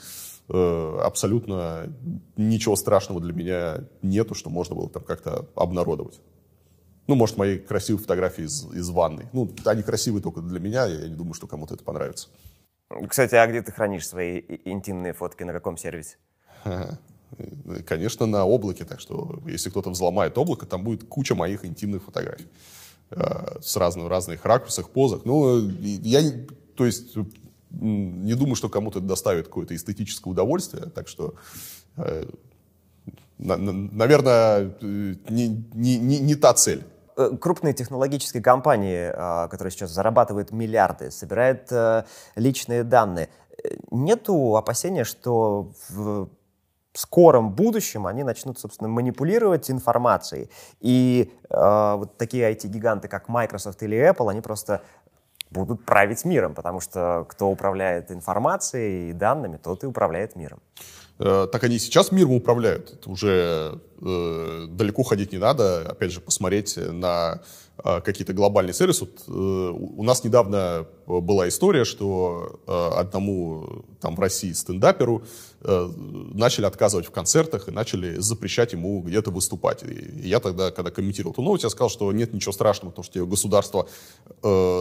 [0.48, 1.92] абсолютно
[2.36, 6.20] ничего страшного для меня нету, что можно было там как-то обнародовать.
[7.06, 9.26] Ну, может, мои красивые фотографии из, из ванной.
[9.32, 12.28] Ну, они красивые только для меня, я не думаю, что кому-то это понравится.
[13.08, 16.16] Кстати, а где ты хранишь свои интимные фотки, на каком сервисе?
[17.86, 22.46] Конечно, на облаке, так что если кто-то взломает облако, там будет куча моих интимных фотографий
[23.10, 25.26] э, с разных, разных ракурсах, позах.
[25.26, 26.22] Ну, я,
[26.74, 27.14] то есть
[27.70, 31.34] не думаю, что кому-то это доставит какое-то эстетическое удовольствие, так что,
[31.96, 32.24] э,
[33.38, 36.84] на, на, наверное, не, не, не, не та цель.
[37.16, 42.04] Э, крупные технологические компании, а, которые сейчас зарабатывают миллиарды, собирают э,
[42.36, 43.28] личные данные.
[43.90, 46.28] Нету опасения, что в
[46.98, 50.50] скором будущем они начнут, собственно, манипулировать информацией.
[50.80, 54.82] И э, вот такие IT-гиганты, как Microsoft или Apple, они просто
[55.50, 60.60] будут править миром, потому что кто управляет информацией и данными, тот и управляет миром.
[61.18, 62.92] Э, так они сейчас миром управляют.
[62.92, 65.82] Это уже э, далеко ходить не надо.
[65.88, 67.40] Опять же, посмотреть на
[67.82, 69.04] э, какие-то глобальные сервисы.
[69.04, 75.22] Вот, э, у нас недавно была история, что одному там в России стендаперу
[75.62, 79.82] начали отказывать в концертах и начали запрещать ему где-то выступать.
[79.84, 83.26] И я тогда, когда комментировал эту новость, я сказал, что нет ничего страшного, потому что
[83.26, 83.88] государство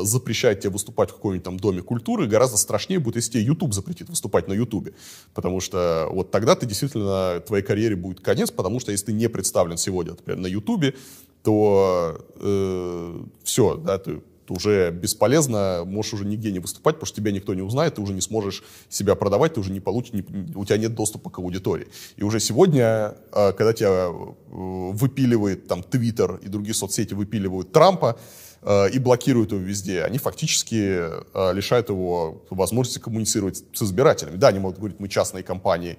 [0.03, 4.09] запрещает тебе выступать в каком-нибудь там доме культуры, гораздо страшнее будет, если тебе YouTube запретит
[4.09, 4.89] выступать на YouTube.
[5.33, 9.29] Потому что вот тогда ты действительно, твоей карьере будет конец, потому что если ты не
[9.29, 10.95] представлен сегодня, например, на YouTube,
[11.43, 17.31] то э, все, да, ты уже бесполезно, можешь уже нигде не выступать, потому что тебя
[17.31, 20.23] никто не узнает, ты уже не сможешь себя продавать, ты уже не получишь, не,
[20.55, 21.87] у тебя нет доступа к аудитории.
[22.17, 24.11] И уже сегодня, а, когда тебя э,
[24.49, 28.19] выпиливает там Твиттер и другие соцсети выпиливают Трампа,
[28.61, 34.37] э, и блокируют его везде, они фактически э, лишают его возможности коммуницировать с избирателями.
[34.37, 35.97] Да, они могут говорить, мы частные компании,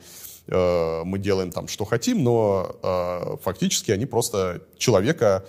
[0.50, 5.44] мы делаем там, что хотим, но фактически они просто человека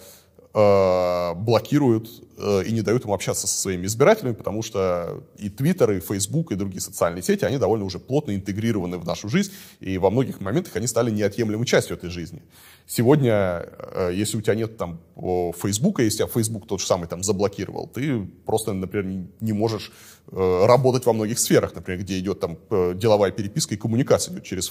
[0.54, 5.92] э, блокируют э, и не дают ему общаться со своими избирателями, потому что и Твиттер,
[5.92, 9.98] и Фейсбук, и другие социальные сети, они довольно уже плотно интегрированы в нашу жизнь, и
[9.98, 12.42] во многих моментах они стали неотъемлемой частью этой жизни.
[12.88, 17.24] Сегодня, э, если у тебя нет там Фейсбука, если тебя Фейсбук тот же самый там
[17.24, 19.06] заблокировал, ты просто, например,
[19.42, 19.92] не, можешь
[20.32, 24.44] э, работать во многих сферах, например, где идет там э, деловая переписка и коммуникация идет
[24.44, 24.70] через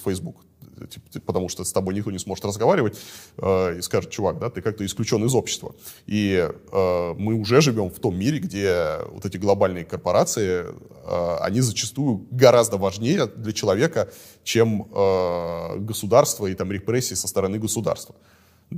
[0.87, 2.99] типа, потому что с тобой никто не сможет разговаривать
[3.37, 5.75] э, и скажет, чувак, да, ты как-то исключен из общества.
[6.07, 11.61] И э, мы уже живем в том мире, где вот эти глобальные корпорации, э, они
[11.61, 14.09] зачастую гораздо важнее для человека,
[14.43, 18.15] чем э, государство и там репрессии со стороны государства.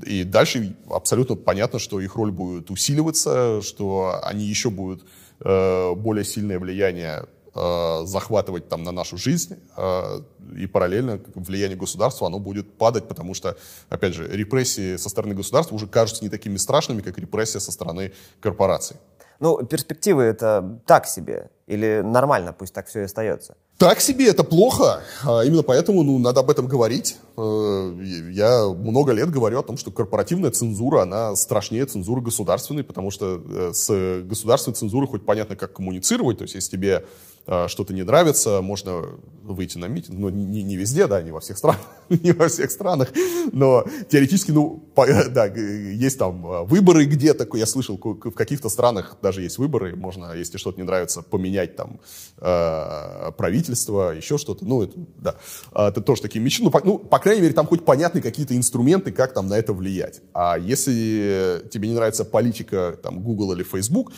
[0.05, 5.05] И дальше абсолютно понятно, что их роль будет усиливаться, что они еще будут
[5.41, 10.21] э, более сильное влияние Э, захватывать там на нашу жизнь, э,
[10.55, 13.57] и параллельно влияние государства, оно будет падать, потому что,
[13.89, 18.13] опять же, репрессии со стороны государства уже кажутся не такими страшными, как репрессия со стороны
[18.39, 18.95] корпораций.
[19.41, 23.57] Ну, перспективы это так себе, или нормально, пусть так все и остается?
[23.77, 25.01] Так себе, это плохо.
[25.25, 27.17] А именно поэтому ну, надо об этом говорить.
[27.35, 27.93] Э,
[28.31, 33.73] я много лет говорю о том, что корпоративная цензура, она страшнее цензуры государственной, потому что
[33.73, 36.37] с государственной цензурой хоть понятно, как коммуницировать.
[36.37, 37.03] То есть, если тебе
[37.45, 39.03] что-то не нравится, можно
[39.43, 42.71] выйти на митинг, но не, не везде, да, не во всех странах, не во всех
[42.71, 43.11] странах,
[43.51, 49.17] но теоретически, ну, по, да, есть там э, выборы где-то, я слышал, в каких-то странах
[49.21, 51.99] даже есть выборы, можно, если что-то не нравится, поменять там
[52.37, 55.35] э, правительство, еще что-то, ну, это, да,
[55.71, 58.55] а, это тоже такие мечты, ну по, ну, по крайней мере, там хоть понятны какие-то
[58.55, 63.63] инструменты, как там на это влиять, а если тебе не нравится политика, там, Google или
[63.63, 64.11] Facebook,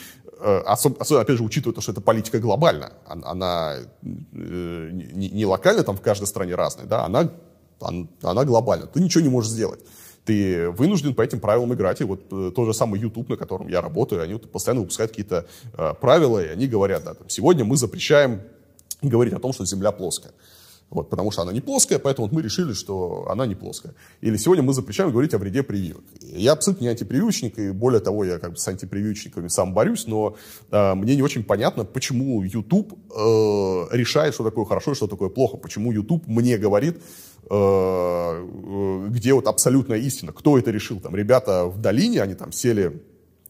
[0.45, 2.91] Э, особенно, опять же, учитывая то, что эта политика глобальна,
[3.23, 7.29] она э, не, локально там в каждой стране разная, да, она,
[8.21, 8.87] она глобальна.
[8.87, 9.79] Ты ничего не можешь сделать.
[10.25, 11.99] Ты вынужден по этим правилам играть.
[12.01, 15.11] И вот э, тот же самый YouTube, на котором я работаю, они вот постоянно выпускают
[15.11, 15.45] какие-то
[15.77, 18.41] э, правила, и они говорят, да, там, сегодня мы запрещаем
[19.01, 20.31] говорить о том, что Земля плоская.
[20.93, 23.95] Вот, потому что она не плоская, поэтому вот мы решили, что она не плоская.
[24.21, 26.03] Или сегодня мы запрещаем говорить о вреде прививок.
[26.21, 30.35] Я абсолютно не антипрививочник, и более того, я как бы с антипрививочниками сам борюсь, но
[30.69, 35.29] э, мне не очень понятно, почему YouTube э, решает, что такое хорошо и что такое
[35.29, 35.57] плохо.
[35.57, 37.01] Почему YouTube мне говорит,
[37.49, 40.31] э, э где вот абсолютная истина.
[40.31, 40.99] Кто это решил?
[40.99, 43.01] Там ребята в долине, они там сели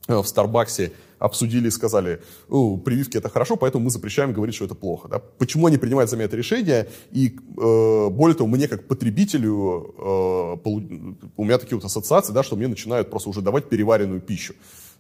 [0.08, 0.94] э, в Старбаксе
[1.24, 2.20] обсудили и сказали,
[2.50, 5.08] прививки это хорошо, поэтому мы запрещаем говорить, что это плохо.
[5.08, 5.20] Да?
[5.20, 6.90] Почему они принимают за меня это решение?
[7.12, 10.70] И э, более того, мне как потребителю, э,
[11.38, 14.54] у меня такие вот ассоциации, да, что мне начинают просто уже давать переваренную пищу.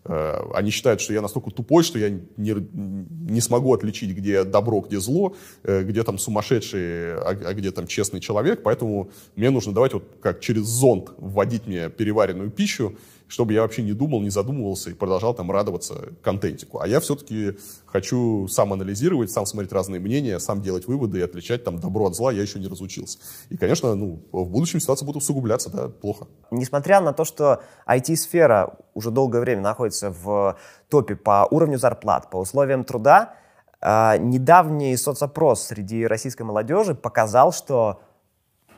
[0.06, 4.82] Э, они считают, что я настолько тупой, что я не, не смогу отличить, где добро,
[4.82, 8.64] где зло, э, где там сумасшедший, а, а где там честный человек.
[8.64, 12.98] Поэтому мне нужно давать вот как через зонд вводить мне переваренную пищу,
[13.34, 16.80] чтобы я вообще не думал, не задумывался и продолжал там радоваться контентику.
[16.80, 17.58] А я все-таки
[17.88, 22.16] хочу сам анализировать, сам смотреть разные мнения, сам делать выводы и отличать там добро от
[22.16, 23.18] зла, я еще не разучился.
[23.50, 26.28] И, конечно, ну, в будущем ситуация будет усугубляться, да, плохо.
[26.52, 30.56] Несмотря на то, что IT-сфера уже долгое время находится в
[30.88, 33.34] топе по уровню зарплат, по условиям труда,
[33.82, 38.00] а, недавний соцопрос среди российской молодежи показал, что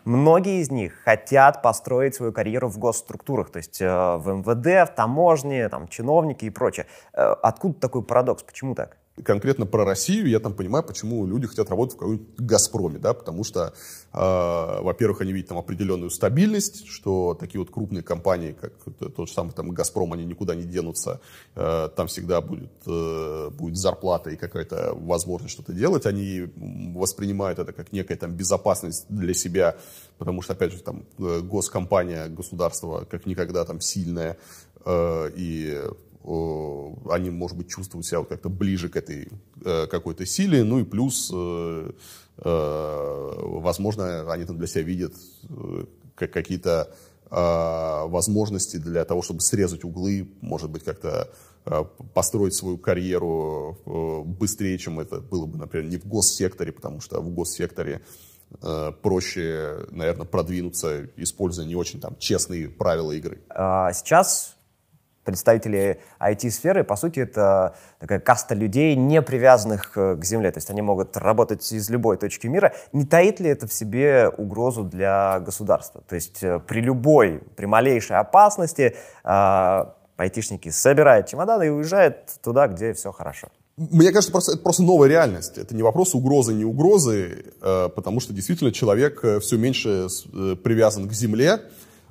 [0.06, 3.88] Многие из них хотят построить свою карьеру в госструктурах, то есть э,
[4.18, 6.86] в МВД, в таможне, там, чиновники и прочее.
[7.12, 8.44] Э, откуда такой парадокс?
[8.44, 8.98] Почему так?
[9.24, 13.44] Конкретно про Россию, я там понимаю, почему люди хотят работать в каком-нибудь «Газпроме», да, потому
[13.44, 13.74] что,
[14.14, 14.18] э,
[14.82, 18.74] во-первых, они видят там определенную стабильность, что такие вот крупные компании, как
[19.16, 21.22] тот же самый там «Газпром», они никуда не денутся,
[21.56, 27.72] э, там всегда будет, э, будет зарплата и какая-то возможность что-то делать, они воспринимают это
[27.72, 29.78] как некая там безопасность для себя,
[30.18, 34.38] потому что, опять же, там э, госкомпания, государство как никогда там сильное,
[34.84, 35.82] э, и
[36.26, 39.28] они, может быть, чувствуют себя вот как-то ближе к этой
[39.64, 41.92] э, какой-то силе, ну и плюс, э,
[42.38, 45.14] э, возможно, они там для себя видят
[46.16, 46.94] какие-то
[47.30, 51.30] возможности для того, чтобы срезать углы, может быть, как-то
[52.14, 57.34] построить свою карьеру быстрее, чем это было бы, например, не в госсекторе, потому что в
[57.34, 58.02] госсекторе
[59.02, 63.42] проще, наверное, продвинуться, используя не очень там честные правила игры.
[63.50, 64.55] А сейчас
[65.26, 70.52] представители IT-сферы, по сути, это такая каста людей, не привязанных э, к земле.
[70.52, 72.74] То есть они могут работать из любой точки мира.
[72.94, 76.02] Не таит ли это в себе угрозу для государства?
[76.08, 79.86] То есть э, при любой, при малейшей опасности э,
[80.18, 83.48] айтишники собирают чемоданы и уезжают туда, где все хорошо.
[83.78, 85.58] Мне кажется, это просто новая реальность.
[85.58, 90.08] Это не вопрос угрозы, не угрозы, э, потому что действительно человек э, все меньше
[90.64, 91.60] привязан к земле,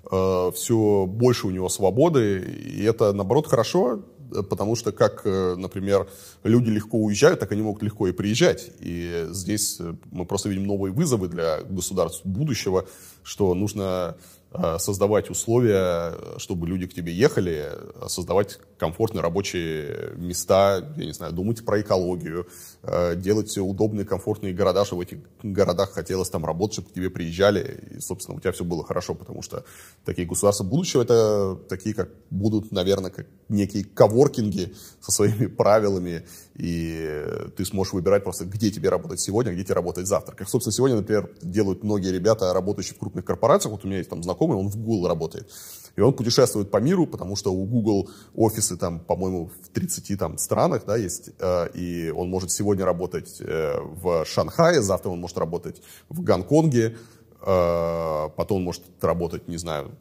[0.06, 4.02] все больше у него свободы, и это, наоборот, хорошо,
[4.42, 6.08] потому что как, э, например,
[6.42, 8.70] люди легко уезжают, так они могут легко и приезжать.
[8.80, 12.86] И здесь э, мы просто видим новые вызовы для государств будущего,
[13.22, 14.16] что нужно
[14.56, 17.72] Э, создавать условия, чтобы люди к тебе ехали,
[18.06, 22.46] создавать комфортные рабочие места, я не знаю, думать про экологию,
[22.82, 27.10] э, делать удобные, комфортные города, чтобы в этих городах хотелось там работать, чтобы к тебе
[27.10, 29.64] приезжали, и, собственно, у тебя все было хорошо, потому что
[30.04, 37.24] такие государства будущего, это такие, как будут, наверное, как некие коворкинги со своими правилами, и
[37.56, 40.34] ты сможешь выбирать просто, где тебе работать сегодня, где тебе работать завтра.
[40.34, 44.10] Как, собственно, сегодня, например, делают многие ребята, работающие в крупных корпорациях, вот у меня есть
[44.10, 45.50] там знакомый, он в Google работает.
[45.96, 50.38] И он путешествует по миру, потому что у Google офисы там, по-моему, в 30 там,
[50.38, 51.30] странах да, есть.
[51.38, 56.96] Э, и он может сегодня работать э, в Шанхае, завтра он может работать в Гонконге,
[57.40, 59.92] э, потом он может работать, не знаю,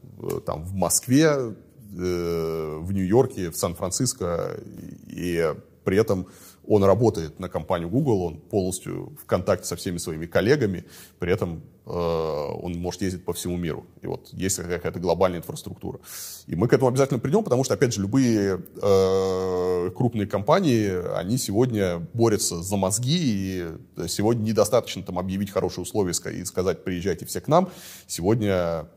[0.46, 1.56] там в Москве,
[1.92, 4.60] в Нью-Йорке, в Сан-Франциско.
[5.08, 6.26] И при этом
[6.68, 10.86] он работает на компанию Google, он полностью в контакте со всеми своими коллегами,
[11.20, 13.86] при этом э, он может ездить по всему миру.
[14.02, 16.00] И вот есть какая-то глобальная инфраструктура.
[16.48, 21.38] И мы к этому обязательно придем, потому что, опять же, любые э, крупные компании, они
[21.38, 27.42] сегодня борются за мозги, и сегодня недостаточно там объявить хорошие условия и сказать, приезжайте все
[27.42, 27.70] к нам.
[28.08, 28.88] Сегодня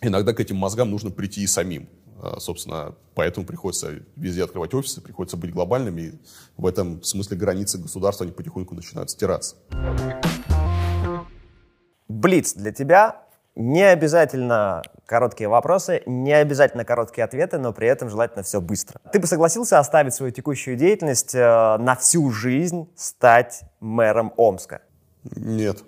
[0.00, 1.88] иногда к этим мозгам нужно прийти и самим.
[2.20, 6.00] А, собственно, поэтому приходится везде открывать офисы, приходится быть глобальными.
[6.00, 6.12] И
[6.56, 9.56] в этом смысле границы государства, они потихоньку начинают стираться.
[12.08, 13.24] Блиц для тебя
[13.56, 19.00] не обязательно короткие вопросы, не обязательно короткие ответы, но при этом желательно все быстро.
[19.12, 24.82] Ты бы согласился оставить свою текущую деятельность э, на всю жизнь, стать мэром Омска?
[25.36, 25.84] Нет.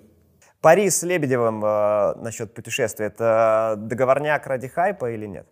[0.61, 5.47] Пари с Лебедевым э, насчет путешествия, это договорняк ради хайпа или нет?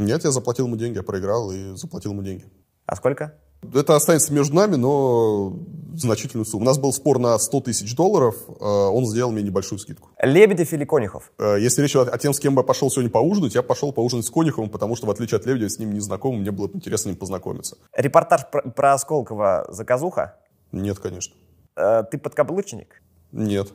[0.00, 2.46] Нет, я заплатил ему деньги, я проиграл и заплатил ему деньги.
[2.86, 3.34] А сколько?
[3.74, 5.54] Это останется между нами, но
[5.94, 6.62] значительную сумму.
[6.62, 10.08] У нас был спор на 100 тысяч долларов, э, он сделал мне небольшую скидку.
[10.18, 11.30] Лебедев или Конюхов?
[11.38, 14.30] Э, если речь о тем, с кем я пошел сегодня поужинать, я пошел поужинать с
[14.30, 17.06] Конюховым, потому что, в отличие от Лебедева, с ним не знаком, мне было интересно с
[17.06, 17.76] ним познакомиться.
[17.94, 20.36] Репортаж про, про Осколкова заказуха?
[20.72, 21.34] Нет, конечно.
[21.76, 23.02] Э, ты подкаблучник?
[23.32, 23.68] Нет.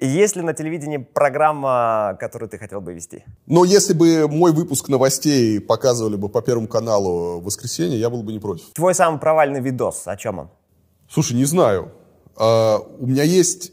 [0.00, 3.24] Есть ли на телевидении программа, которую ты хотел бы вести?
[3.46, 8.22] Но если бы мой выпуск новостей показывали бы по Первому каналу в воскресенье, я был
[8.22, 8.72] бы не против.
[8.72, 10.48] Твой самый провальный видос, о чем он?
[11.10, 11.92] Слушай, не знаю.
[12.36, 13.72] Uh, у меня есть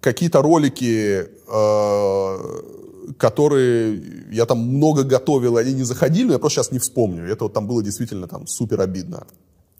[0.00, 6.72] какие-то ролики, uh, которые я там много готовил, они не заходили, но я просто сейчас
[6.72, 7.24] не вспомню.
[7.24, 9.26] Это вот там было действительно там супер обидно.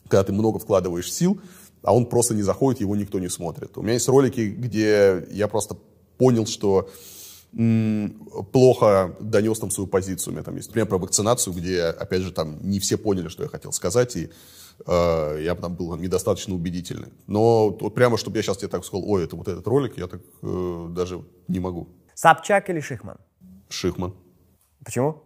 [0.09, 1.39] Когда ты много вкладываешь сил,
[1.83, 3.77] а он просто не заходит, его никто не смотрит.
[3.77, 5.77] У меня есть ролики, где я просто
[6.17, 6.89] понял, что
[8.53, 10.33] плохо донес там свою позицию.
[10.33, 13.43] У меня там есть пример про вакцинацию, где, опять же, там не все поняли, что
[13.43, 14.31] я хотел сказать, и
[14.87, 17.13] э, я там был недостаточно убедительный.
[17.27, 20.07] Но вот прямо, чтобы я сейчас тебе так сказал, ой, это вот этот ролик, я
[20.07, 21.89] так э, даже не могу.
[22.15, 23.19] Собчак или Шихман?
[23.69, 24.15] Шихман.
[24.83, 25.23] Почему?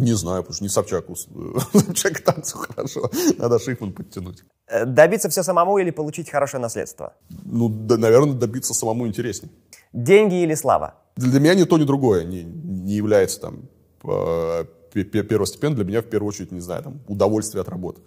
[0.00, 1.04] Не знаю, потому что не Собчак.
[1.72, 3.10] Собчак танцу хорошо.
[3.38, 4.44] Надо Шихман подтянуть.
[4.66, 7.12] Э, добиться все самому или получить хорошее наследство?
[7.44, 9.50] Ну, да, наверное, добиться самому интереснее.
[9.92, 10.94] Деньги или слава?
[11.16, 13.68] Для меня ни то, ни другое не, не является там
[14.92, 15.76] первостепенным.
[15.76, 18.00] Для меня в первую очередь, не знаю, там, удовольствие от работы.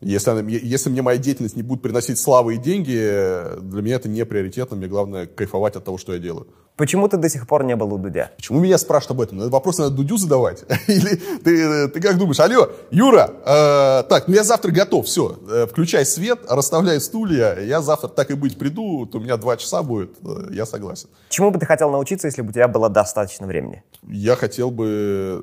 [0.00, 4.08] Если, она, если мне моя деятельность не будет приносить славы и деньги, для меня это
[4.08, 4.76] не приоритетно.
[4.76, 6.46] Мне главное кайфовать от того, что я делаю.
[6.76, 8.32] Почему ты до сих пор не был у Дудя?
[8.36, 9.38] Почему меня спрашивают об этом?
[9.38, 10.62] Этот вопрос надо Дудю задавать.
[10.88, 15.66] Или ты, ты как думаешь, алло, Юра, э, так, ну я завтра готов, все, э,
[15.70, 19.82] включай свет, расставляй стулья, я завтра так и быть приду, то у меня два часа
[19.82, 21.08] будет, э, я согласен.
[21.30, 23.82] Чему бы ты хотел научиться, если бы у тебя было достаточно времени?
[24.06, 25.42] Я хотел бы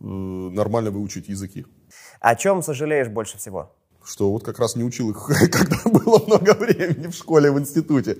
[0.00, 1.66] э, нормально выучить языки.
[2.20, 3.72] О чем сожалеешь больше всего?
[4.04, 8.18] Что вот как раз не учил их, когда было много времени в школе, в институте.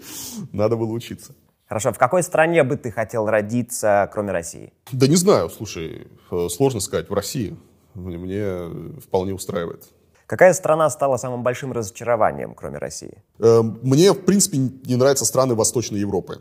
[0.52, 1.34] Надо было учиться.
[1.66, 4.72] Хорошо, в какой стране бы ты хотел родиться, кроме России?
[4.90, 7.56] Да не знаю, слушай, э, сложно сказать, в России.
[7.94, 9.84] Мне вполне устраивает.
[10.26, 13.22] Какая страна стала самым большим разочарованием, кроме России?
[13.38, 16.40] Э, мне, в принципе, не нравятся страны Восточной Европы.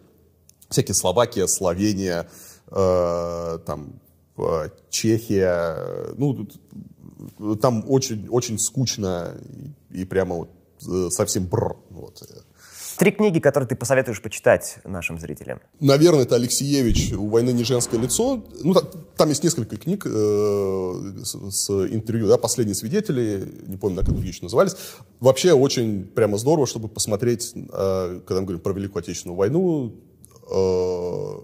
[0.69, 2.27] Всякие Словакия, Словения,
[2.69, 3.99] э, там,
[4.37, 6.13] э, Чехия.
[6.17, 6.47] Ну,
[7.61, 9.35] там очень, очень скучно
[9.91, 10.49] и, и прямо вот
[10.87, 11.75] э, совсем бр.
[11.89, 12.23] Вот.
[12.97, 15.59] Три книги, которые ты посоветуешь почитать нашим зрителям.
[15.79, 18.43] Наверное, это Алексеевич «У войны не женское лицо».
[18.63, 18.73] Ну,
[19.15, 24.29] там есть несколько книг э, с, с интервью, да, «Последние свидетели», не помню, как другие
[24.29, 24.75] еще назывались.
[25.19, 29.93] Вообще очень прямо здорово, чтобы посмотреть, э, когда мы говорим про Великую Отечественную войну,
[30.49, 31.36] э,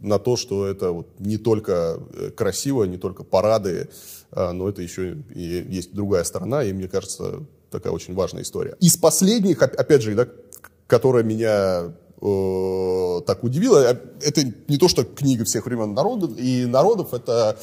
[0.00, 3.88] на то, что это вот не только э, красиво, не только парады,
[4.32, 8.76] э, но это еще и есть другая сторона, и мне кажется, такая очень важная история.
[8.80, 10.28] Из последних, опять же, да,
[10.86, 16.66] которая меня э, так удивила, э, это не то, что книга всех времен народов и
[16.66, 17.58] народов, это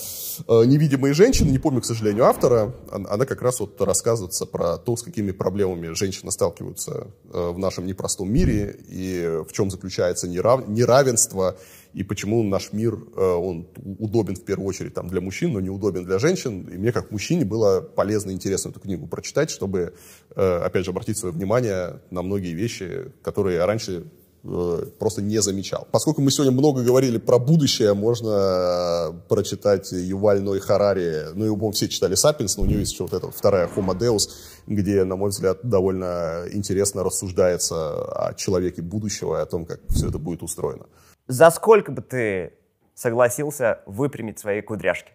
[0.47, 4.95] э, «Невидимые женщины», не помню, к сожалению, автора, она как раз вот рассказывается про то,
[4.95, 10.67] с какими проблемами женщины сталкиваются э, в нашем непростом мире и в чем заключается нерав,
[10.67, 11.57] неравенство
[11.97, 13.67] и почему наш мир, э, он
[13.97, 16.69] удобен в первую очередь там, для мужчин, но не удобен для женщин.
[16.71, 19.95] И мне, как мужчине, было полезно и интересно эту книгу прочитать, чтобы,
[20.35, 24.03] э, опять же, обратить свое внимание на многие вещи, которые я раньше
[24.43, 25.87] э, просто не замечал.
[25.91, 31.87] Поскольку мы сегодня много говорили про будущее, можно прочитать Юваль Ной Харари, ну, его все
[31.87, 34.29] читали «Сапиенс», но у него есть еще вот эта вторая «Homo Deus»,
[34.67, 40.09] где, на мой взгляд, довольно интересно рассуждается о человеке будущего и о том, как все
[40.09, 40.85] это будет устроено.
[41.27, 42.53] За сколько бы ты
[42.95, 45.11] согласился выпрямить свои кудряшки?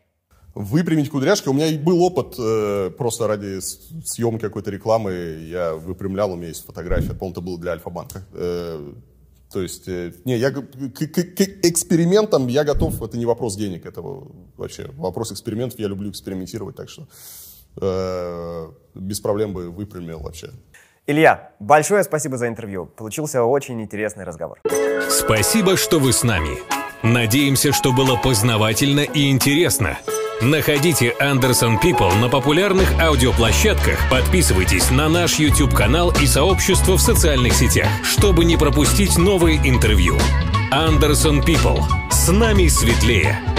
[0.55, 1.49] Выпрямить кудряшки.
[1.49, 5.13] У меня и был опыт э, просто ради съемки какой-то рекламы.
[5.49, 7.15] Я выпрямлял, у меня есть фотография.
[7.15, 8.23] По-моему, это было для Альфа-банка.
[8.35, 8.93] Э,
[9.51, 13.87] то есть, э, не, я, к, к, к экспериментам я готов, это не вопрос денег,
[13.87, 17.07] это вообще вопрос экспериментов, я люблю экспериментировать, так что
[17.81, 20.51] э, без проблем бы выпрямил вообще.
[21.05, 22.87] Илья, большое спасибо за интервью.
[22.87, 24.61] Получился очень интересный разговор.
[25.11, 26.59] Спасибо, что вы с нами.
[27.03, 29.99] Надеемся, что было познавательно и интересно.
[30.41, 37.89] Находите Anderson People на популярных аудиоплощадках, подписывайтесь на наш YouTube-канал и сообщество в социальных сетях,
[38.05, 40.17] чтобы не пропустить новые интервью.
[40.73, 41.83] Anderson People.
[42.11, 43.52] С нами светлее.